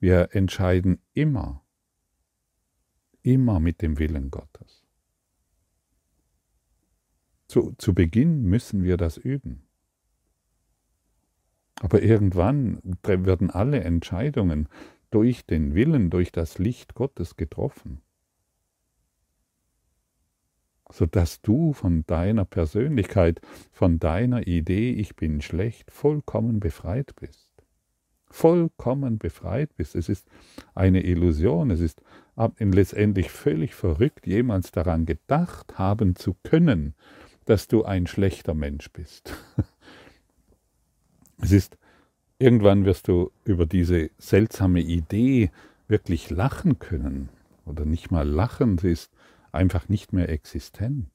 Wir 0.00 0.34
entscheiden 0.34 1.00
immer, 1.12 1.64
immer 3.22 3.60
mit 3.60 3.82
dem 3.82 3.98
Willen 3.98 4.30
Gottes. 4.30 4.84
Zu, 7.46 7.74
zu 7.78 7.94
Beginn 7.94 8.42
müssen 8.42 8.82
wir 8.82 8.96
das 8.96 9.16
üben. 9.16 9.66
Aber 11.80 12.02
irgendwann 12.02 12.80
werden 13.02 13.50
alle 13.50 13.80
Entscheidungen 13.80 14.68
durch 15.10 15.46
den 15.46 15.74
Willen, 15.74 16.10
durch 16.10 16.30
das 16.30 16.58
Licht 16.58 16.94
Gottes 16.94 17.36
getroffen, 17.36 18.02
sodass 20.92 21.40
du 21.40 21.72
von 21.72 22.04
deiner 22.06 22.44
Persönlichkeit, 22.44 23.40
von 23.72 23.98
deiner 23.98 24.46
Idee, 24.46 24.92
ich 24.92 25.16
bin 25.16 25.40
schlecht, 25.40 25.90
vollkommen 25.90 26.60
befreit 26.60 27.14
bist. 27.16 27.50
Vollkommen 28.26 29.18
befreit 29.18 29.74
bist. 29.76 29.96
Es 29.96 30.08
ist 30.08 30.28
eine 30.74 31.02
Illusion, 31.02 31.70
es 31.70 31.80
ist 31.80 32.02
letztendlich 32.58 33.30
völlig 33.30 33.74
verrückt, 33.74 34.26
jemals 34.26 34.70
daran 34.70 35.04
gedacht 35.04 35.78
haben 35.78 36.14
zu 36.14 36.36
können, 36.44 36.94
dass 37.44 37.66
du 37.66 37.84
ein 37.84 38.06
schlechter 38.06 38.54
Mensch 38.54 38.90
bist. 38.90 39.34
Es 41.42 41.52
ist 41.52 41.78
irgendwann 42.40 42.84
wirst 42.84 43.06
du 43.06 43.30
über 43.44 43.66
diese 43.66 44.10
seltsame 44.18 44.80
Idee 44.80 45.50
wirklich 45.86 46.30
lachen 46.30 46.78
können. 46.80 47.28
Oder 47.66 47.84
nicht 47.84 48.10
mal 48.10 48.28
lachen, 48.28 48.78
sie 48.78 48.90
ist 48.90 49.12
einfach 49.52 49.88
nicht 49.88 50.12
mehr 50.12 50.28
existent. 50.28 51.10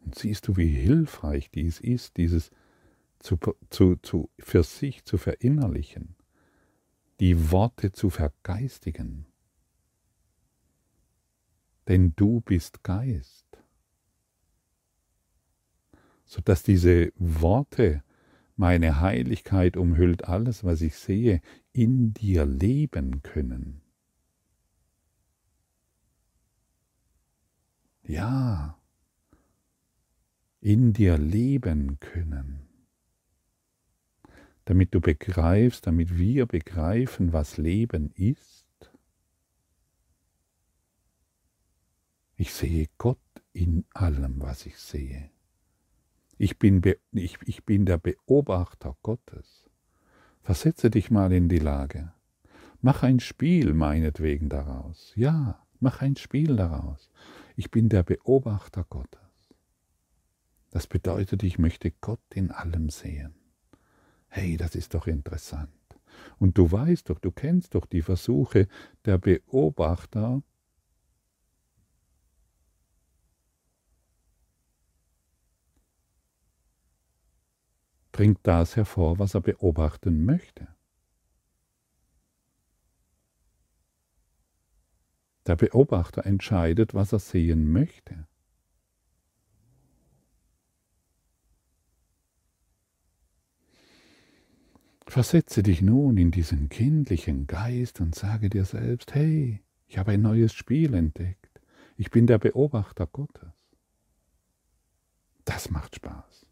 Und 0.00 0.14
siehst 0.14 0.48
du, 0.48 0.56
wie 0.56 0.68
hilfreich 0.68 1.50
dies 1.50 1.80
ist, 1.80 2.16
dieses 2.16 2.50
zu, 3.18 3.36
zu, 3.70 3.96
zu, 3.96 4.30
für 4.38 4.62
sich 4.62 5.04
zu 5.04 5.18
verinnerlichen, 5.18 6.16
die 7.20 7.50
Worte 7.50 7.92
zu 7.92 8.10
vergeistigen. 8.10 9.26
Denn 11.88 12.14
du 12.16 12.40
bist 12.40 12.82
Geist. 12.84 13.46
Sodass 16.24 16.62
diese 16.62 17.12
Worte, 17.16 18.02
meine 18.58 19.00
Heiligkeit 19.00 19.76
umhüllt 19.76 20.24
alles, 20.24 20.64
was 20.64 20.82
ich 20.82 20.96
sehe, 20.96 21.40
in 21.72 22.12
dir 22.12 22.44
leben 22.44 23.22
können. 23.22 23.82
Ja, 28.02 28.76
in 30.60 30.92
dir 30.92 31.18
leben 31.18 32.00
können. 32.00 32.68
Damit 34.64 34.92
du 34.92 35.00
begreifst, 35.00 35.86
damit 35.86 36.18
wir 36.18 36.46
begreifen, 36.46 37.32
was 37.32 37.58
Leben 37.58 38.10
ist. 38.16 38.66
Ich 42.34 42.52
sehe 42.52 42.88
Gott 42.98 43.18
in 43.52 43.84
allem, 43.94 44.40
was 44.40 44.66
ich 44.66 44.78
sehe. 44.78 45.30
Ich 46.38 46.58
bin, 46.58 46.80
ich, 47.12 47.38
ich 47.44 47.64
bin 47.64 47.84
der 47.84 47.98
Beobachter 47.98 48.96
Gottes. 49.02 49.68
Versetze 50.40 50.88
dich 50.88 51.10
mal 51.10 51.32
in 51.32 51.48
die 51.48 51.58
Lage. 51.58 52.12
Mach 52.80 53.02
ein 53.02 53.18
Spiel 53.18 53.74
meinetwegen 53.74 54.48
daraus. 54.48 55.12
Ja, 55.16 55.66
mach 55.80 56.00
ein 56.00 56.16
Spiel 56.16 56.54
daraus. 56.54 57.10
Ich 57.56 57.72
bin 57.72 57.88
der 57.88 58.04
Beobachter 58.04 58.84
Gottes. 58.88 59.20
Das 60.70 60.86
bedeutet, 60.86 61.42
ich 61.42 61.58
möchte 61.58 61.90
Gott 61.90 62.22
in 62.32 62.52
allem 62.52 62.88
sehen. 62.88 63.34
Hey, 64.28 64.56
das 64.56 64.76
ist 64.76 64.94
doch 64.94 65.08
interessant. 65.08 65.72
Und 66.38 66.56
du 66.56 66.70
weißt 66.70 67.10
doch, 67.10 67.18
du 67.18 67.32
kennst 67.32 67.74
doch 67.74 67.86
die 67.86 68.02
Versuche 68.02 68.68
der 69.04 69.18
Beobachter, 69.18 70.42
bringt 78.18 78.40
das 78.42 78.74
hervor, 78.74 79.20
was 79.20 79.34
er 79.34 79.40
beobachten 79.40 80.24
möchte. 80.24 80.66
Der 85.46 85.54
Beobachter 85.54 86.26
entscheidet, 86.26 86.94
was 86.94 87.12
er 87.12 87.20
sehen 87.20 87.70
möchte. 87.70 88.26
Versetze 95.06 95.62
dich 95.62 95.80
nun 95.80 96.16
in 96.16 96.32
diesen 96.32 96.68
kindlichen 96.68 97.46
Geist 97.46 98.00
und 98.00 98.16
sage 98.16 98.50
dir 98.50 98.64
selbst, 98.64 99.14
hey, 99.14 99.62
ich 99.86 99.96
habe 99.96 100.10
ein 100.10 100.22
neues 100.22 100.52
Spiel 100.52 100.94
entdeckt. 100.94 101.60
Ich 101.96 102.10
bin 102.10 102.26
der 102.26 102.38
Beobachter 102.38 103.06
Gottes. 103.06 103.52
Das 105.44 105.70
macht 105.70 105.94
Spaß. 105.94 106.47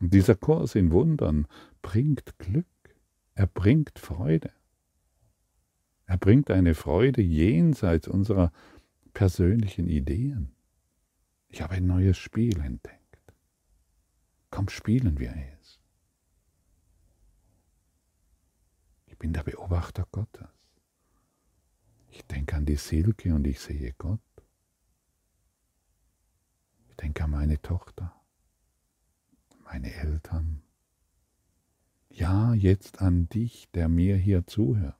Und 0.00 0.12
dieser 0.14 0.34
Kurs 0.34 0.74
in 0.74 0.90
Wundern 0.90 1.46
bringt 1.82 2.38
Glück, 2.38 2.66
er 3.34 3.46
bringt 3.46 3.98
Freude. 3.98 4.50
Er 6.06 6.18
bringt 6.18 6.50
eine 6.50 6.74
Freude 6.74 7.22
jenseits 7.22 8.08
unserer 8.08 8.50
persönlichen 9.12 9.88
Ideen. 9.88 10.56
Ich 11.48 11.62
habe 11.62 11.74
ein 11.74 11.86
neues 11.86 12.18
Spiel 12.18 12.58
entdeckt. 12.60 12.98
Komm, 14.50 14.68
spielen 14.68 15.18
wir 15.18 15.32
es. 15.36 15.60
bin 19.20 19.34
der 19.34 19.42
Beobachter 19.44 20.08
Gottes. 20.10 20.48
Ich 22.08 22.26
denke 22.26 22.56
an 22.56 22.64
die 22.64 22.76
Silke 22.76 23.32
und 23.34 23.46
ich 23.46 23.60
sehe 23.60 23.92
Gott. 23.92 24.18
Ich 26.88 26.96
denke 26.96 27.22
an 27.24 27.30
meine 27.30 27.60
Tochter, 27.60 28.19
meine 29.72 29.94
Eltern. 29.94 30.62
Ja, 32.08 32.54
jetzt 32.54 33.00
an 33.00 33.28
dich, 33.28 33.70
der 33.70 33.88
mir 33.88 34.16
hier 34.16 34.44
zuhört. 34.46 34.96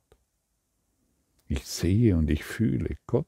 Ich 1.48 1.66
sehe 1.66 2.16
und 2.16 2.30
ich 2.30 2.44
fühle 2.44 2.96
Gott. 3.06 3.26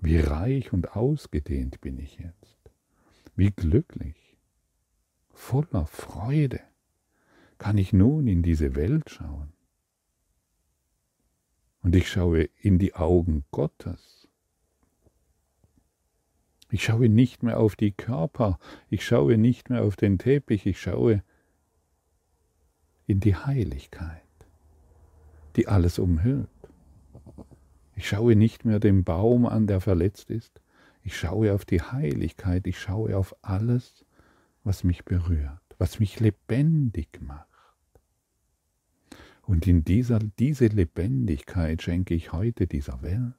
Wie 0.00 0.18
reich 0.18 0.72
und 0.72 0.96
ausgedehnt 0.96 1.80
bin 1.80 2.00
ich 2.00 2.18
jetzt. 2.18 2.58
Wie 3.36 3.52
glücklich, 3.52 4.36
voller 5.30 5.86
Freude 5.86 6.60
kann 7.58 7.78
ich 7.78 7.92
nun 7.92 8.26
in 8.26 8.42
diese 8.42 8.74
Welt 8.74 9.08
schauen. 9.08 9.52
Und 11.82 11.94
ich 11.94 12.10
schaue 12.10 12.50
in 12.60 12.80
die 12.80 12.94
Augen 12.94 13.44
Gottes. 13.52 14.21
Ich 16.72 16.84
schaue 16.84 17.10
nicht 17.10 17.42
mehr 17.42 17.60
auf 17.60 17.76
die 17.76 17.92
Körper, 17.92 18.58
ich 18.88 19.04
schaue 19.04 19.36
nicht 19.36 19.68
mehr 19.68 19.84
auf 19.84 19.94
den 19.94 20.16
Teppich, 20.16 20.64
ich 20.64 20.80
schaue 20.80 21.22
in 23.06 23.20
die 23.20 23.36
Heiligkeit, 23.36 24.22
die 25.54 25.68
alles 25.68 25.98
umhüllt. 25.98 26.48
Ich 27.94 28.08
schaue 28.08 28.36
nicht 28.36 28.64
mehr 28.64 28.80
den 28.80 29.04
Baum 29.04 29.44
an, 29.44 29.66
der 29.66 29.82
verletzt 29.82 30.30
ist, 30.30 30.62
ich 31.02 31.14
schaue 31.14 31.52
auf 31.52 31.66
die 31.66 31.82
Heiligkeit, 31.82 32.66
ich 32.66 32.80
schaue 32.80 33.18
auf 33.18 33.36
alles, 33.42 34.06
was 34.64 34.82
mich 34.82 35.04
berührt, 35.04 35.60
was 35.76 36.00
mich 36.00 36.20
lebendig 36.20 37.20
macht. 37.20 37.48
Und 39.42 39.66
in 39.66 39.84
dieser, 39.84 40.20
diese 40.20 40.68
Lebendigkeit 40.68 41.82
schenke 41.82 42.14
ich 42.14 42.32
heute 42.32 42.66
dieser 42.66 43.02
Welt. 43.02 43.34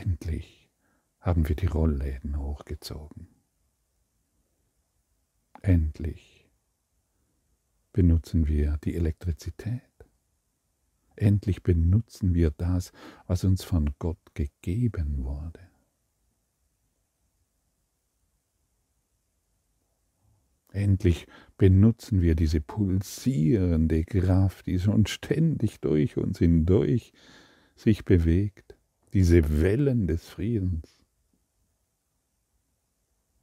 Endlich 0.00 0.70
haben 1.18 1.46
wir 1.46 1.54
die 1.54 1.66
Rollläden 1.66 2.38
hochgezogen. 2.38 3.28
Endlich 5.60 6.50
benutzen 7.92 8.48
wir 8.48 8.78
die 8.78 8.94
Elektrizität. 8.94 9.82
Endlich 11.16 11.62
benutzen 11.62 12.32
wir 12.32 12.50
das, 12.50 12.92
was 13.26 13.44
uns 13.44 13.62
von 13.62 13.90
Gott 13.98 14.32
gegeben 14.32 15.22
wurde. 15.22 15.60
Endlich 20.72 21.26
benutzen 21.58 22.22
wir 22.22 22.34
diese 22.36 22.62
pulsierende 22.62 24.04
Kraft, 24.04 24.64
die 24.64 24.78
schon 24.78 25.04
ständig 25.04 25.80
durch 25.80 26.16
uns 26.16 26.38
hindurch 26.38 27.12
sich 27.76 28.06
bewegt, 28.06 28.79
diese 29.12 29.60
Wellen 29.60 30.06
des 30.06 30.28
Friedens, 30.28 31.00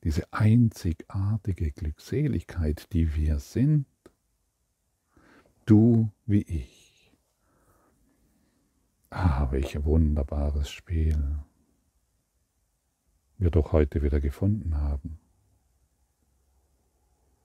diese 0.04 0.32
einzigartige 0.32 1.72
Glückseligkeit, 1.72 2.92
die 2.94 3.16
wir 3.16 3.40
sind, 3.40 3.86
du 5.66 6.12
wie 6.26 6.44
ich. 6.44 7.12
Ah, 9.10 9.52
welch 9.52 9.84
wunderbares 9.84 10.70
Spiel 10.70 11.40
wir 13.38 13.52
doch 13.52 13.72
heute 13.72 14.02
wieder 14.02 14.20
gefunden 14.20 14.78
haben. 14.78 15.20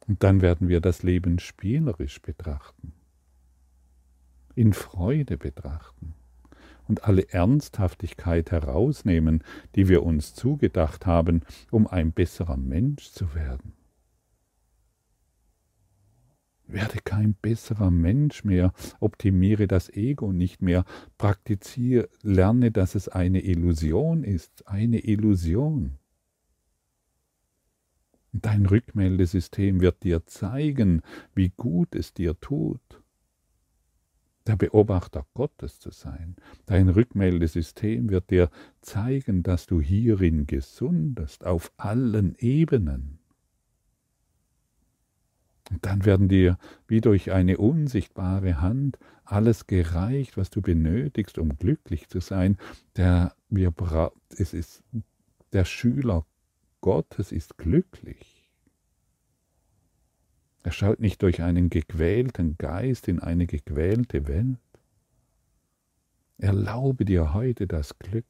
Und 0.07 0.23
dann 0.23 0.41
werden 0.41 0.69
wir 0.69 0.81
das 0.81 1.03
Leben 1.03 1.39
spielerisch 1.39 2.21
betrachten, 2.21 2.93
in 4.55 4.73
Freude 4.73 5.39
betrachten 5.39 6.15
und 6.93 7.05
alle 7.05 7.27
Ernsthaftigkeit 7.31 8.51
herausnehmen, 8.51 9.43
die 9.77 9.89
wir 9.89 10.03
uns 10.03 10.35
zugedacht 10.35 11.07
haben, 11.07 11.41
um 11.71 11.87
ein 11.87 12.13
besserer 12.13 12.59
Mensch 12.59 13.13
zu 13.13 13.35
werden. 13.35 13.73
Werde 16.67 16.99
kein 17.03 17.33
besserer 17.33 17.91
Mensch 17.91 18.45
mehr, 18.45 18.75
optimiere 19.01 19.67
das 19.69 19.89
Ego 19.89 20.35
nicht 20.35 20.61
mehr, 20.61 20.85
praktiziere, 21.17 22.11
lerne, 22.23 22.71
dass 22.71 22.95
es 22.95 23.09
eine 23.09 23.41
Illusion 23.41 24.23
ist, 24.23 24.69
eine 24.69 24.99
Illusion. 24.99 25.97
Dein 28.33 28.67
Rückmeldesystem 28.67 29.81
wird 29.81 30.03
dir 30.03 30.27
zeigen, 30.27 31.01
wie 31.35 31.49
gut 31.57 31.95
es 31.95 32.13
dir 32.13 32.39
tut. 32.39 33.02
Der 34.47 34.57
Beobachter 34.57 35.27
Gottes 35.35 35.79
zu 35.79 35.91
sein. 35.91 36.37
Dein 36.67 36.89
Rückmeldesystem 36.89 38.11
wird 38.11 38.31
dir 38.31 38.51
zeigen, 38.81 39.43
dass 39.43 39.67
du 39.67 39.81
hierin 39.81 40.47
gesundest, 40.47 41.45
auf 41.45 41.73
allen 41.77 42.35
Ebenen. 42.39 43.19
Und 45.71 45.87
dann 45.87 46.05
werden 46.05 46.29
dir 46.29 46.59
wie 46.87 47.01
durch 47.01 47.33
eine 47.33 47.59
unsichtbare 47.59 48.61
Hand 48.61 48.99
alles 49.25 49.67
gereicht, 49.67 50.37
was 50.37 50.51
du 50.51 50.61
benötigst, 50.61 51.39
um 51.39 51.57
glücklich 51.57 52.09
zu 52.09 52.21
sein. 52.21 52.59
Der, 52.97 53.35
wir 53.49 53.73
es 54.37 54.53
ist, 54.53 54.83
der 55.53 55.65
Schüler 55.65 56.27
Gottes 56.81 57.33
ist 57.33 57.57
glücklich. 57.57 58.32
Er 60.63 60.73
schaut 60.73 61.01
nicht 61.01 61.23
durch 61.23 61.43
einen 61.43 61.71
gequälten 61.71 62.57
Geist 62.57 63.09
in 63.09 63.19
eine 63.19 63.47
gequälte 63.47 64.29
Welt. 64.29 64.59
Erlaube 66.39 67.05
dir 67.05 67.35
heute 67.35 67.67
das 67.67 67.99
Glück 67.99 68.27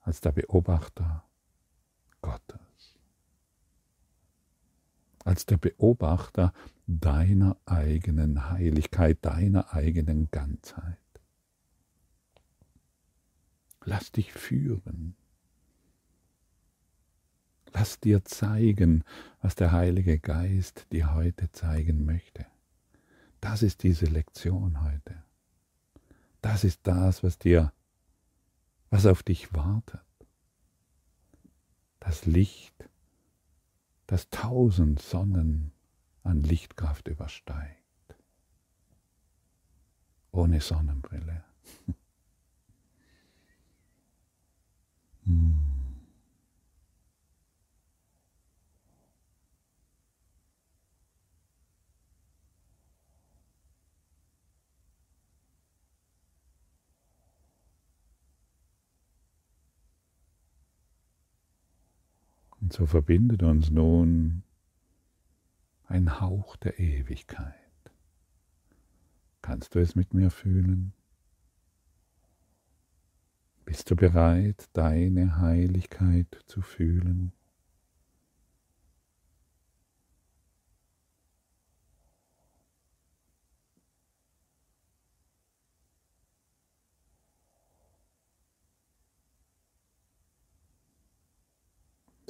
als 0.00 0.20
der 0.20 0.32
Beobachter 0.32 1.24
Gottes 2.20 2.64
als 5.24 5.46
der 5.46 5.56
Beobachter 5.56 6.52
deiner 6.86 7.56
eigenen 7.64 8.50
Heiligkeit, 8.50 9.18
deiner 9.22 9.72
eigenen 9.72 10.30
Ganzheit. 10.30 10.98
Lass 13.84 14.12
dich 14.12 14.32
führen. 14.32 15.16
Lass 17.84 18.00
dir 18.00 18.24
zeigen, 18.24 19.04
was 19.42 19.56
der 19.56 19.70
Heilige 19.70 20.18
Geist 20.18 20.90
dir 20.90 21.12
heute 21.12 21.52
zeigen 21.52 22.06
möchte. 22.06 22.46
Das 23.42 23.62
ist 23.62 23.82
diese 23.82 24.06
Lektion 24.06 24.82
heute. 24.82 25.22
Das 26.40 26.64
ist 26.64 26.80
das, 26.84 27.22
was 27.22 27.38
dir, 27.38 27.74
was 28.88 29.04
auf 29.04 29.22
dich 29.22 29.52
wartet. 29.52 30.00
Das 32.00 32.24
Licht 32.24 32.88
das 34.06 34.30
tausend 34.30 35.02
Sonnen 35.02 35.70
an 36.22 36.42
Lichtkraft 36.42 37.06
übersteigt. 37.08 38.16
Ohne 40.32 40.62
Sonnenbrille. 40.62 41.44
hm. 45.26 45.73
Und 62.64 62.72
so 62.72 62.86
verbindet 62.86 63.42
uns 63.42 63.68
nun 63.68 64.42
ein 65.86 66.18
Hauch 66.18 66.56
der 66.56 66.78
Ewigkeit. 66.78 67.52
Kannst 69.42 69.74
du 69.74 69.80
es 69.80 69.94
mit 69.94 70.14
mir 70.14 70.30
fühlen? 70.30 70.94
Bist 73.66 73.90
du 73.90 73.96
bereit, 73.96 74.70
deine 74.72 75.40
Heiligkeit 75.40 76.42
zu 76.46 76.62
fühlen? 76.62 77.34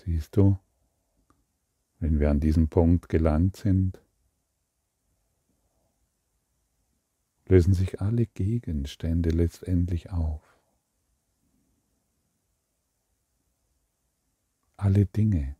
Siehst 0.05 0.37
du, 0.37 0.59
wenn 1.99 2.21
wir 2.21 2.31
an 2.31 2.41
diesem 2.41 2.69
Punkt 2.69 3.09
gelangt 3.09 3.57
sind, 3.57 4.03
lösen 7.47 7.73
sich 7.73 8.03
alle 8.03 8.27
Gegenstände 8.27 9.31
letztendlich 9.31 10.11
auf. 10.11 10.43
Alle 14.77 15.07
Dinge 15.07 15.57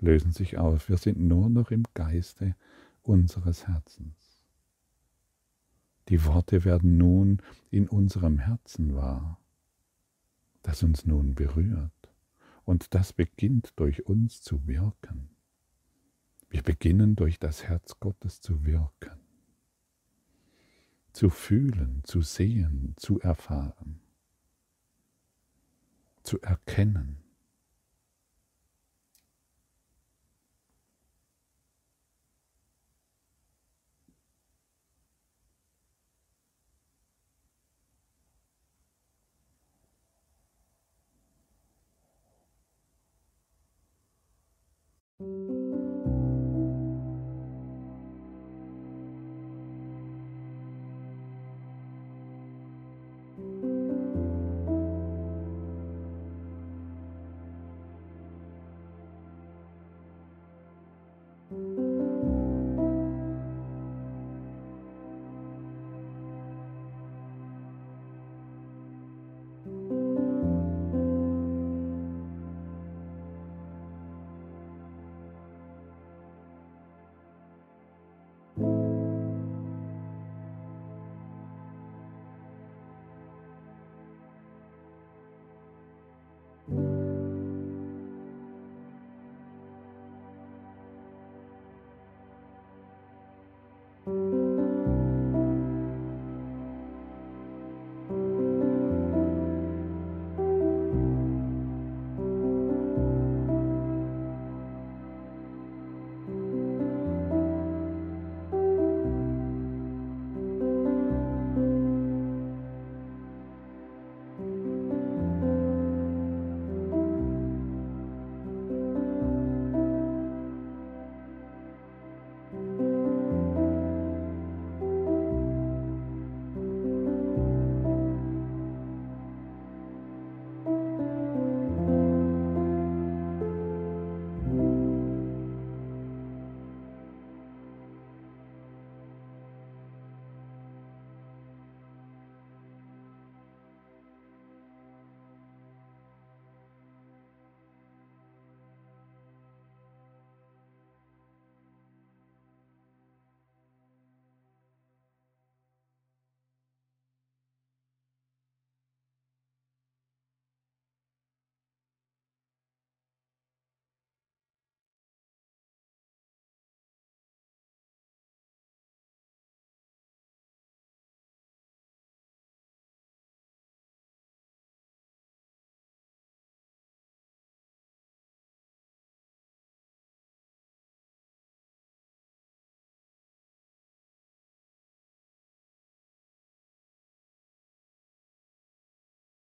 lösen 0.00 0.32
sich 0.32 0.58
auf. 0.58 0.88
Wir 0.88 0.96
sind 0.96 1.20
nur 1.20 1.48
noch 1.48 1.70
im 1.70 1.84
Geiste 1.94 2.56
unseres 3.02 3.68
Herzens. 3.68 4.42
Die 6.08 6.24
Worte 6.24 6.64
werden 6.64 6.96
nun 6.96 7.40
in 7.70 7.88
unserem 7.88 8.38
Herzen 8.38 8.96
wahr, 8.96 9.40
das 10.62 10.82
uns 10.82 11.06
nun 11.06 11.36
berührt. 11.36 12.03
Und 12.64 12.94
das 12.94 13.12
beginnt 13.12 13.72
durch 13.76 14.06
uns 14.06 14.40
zu 14.40 14.66
wirken. 14.66 15.30
Wir 16.48 16.62
beginnen 16.62 17.16
durch 17.16 17.38
das 17.38 17.64
Herz 17.64 17.98
Gottes 17.98 18.40
zu 18.40 18.64
wirken, 18.64 19.18
zu 21.12 21.28
fühlen, 21.28 22.02
zu 22.04 22.22
sehen, 22.22 22.94
zu 22.96 23.18
erfahren, 23.20 24.00
zu 26.22 26.40
erkennen. 26.40 27.23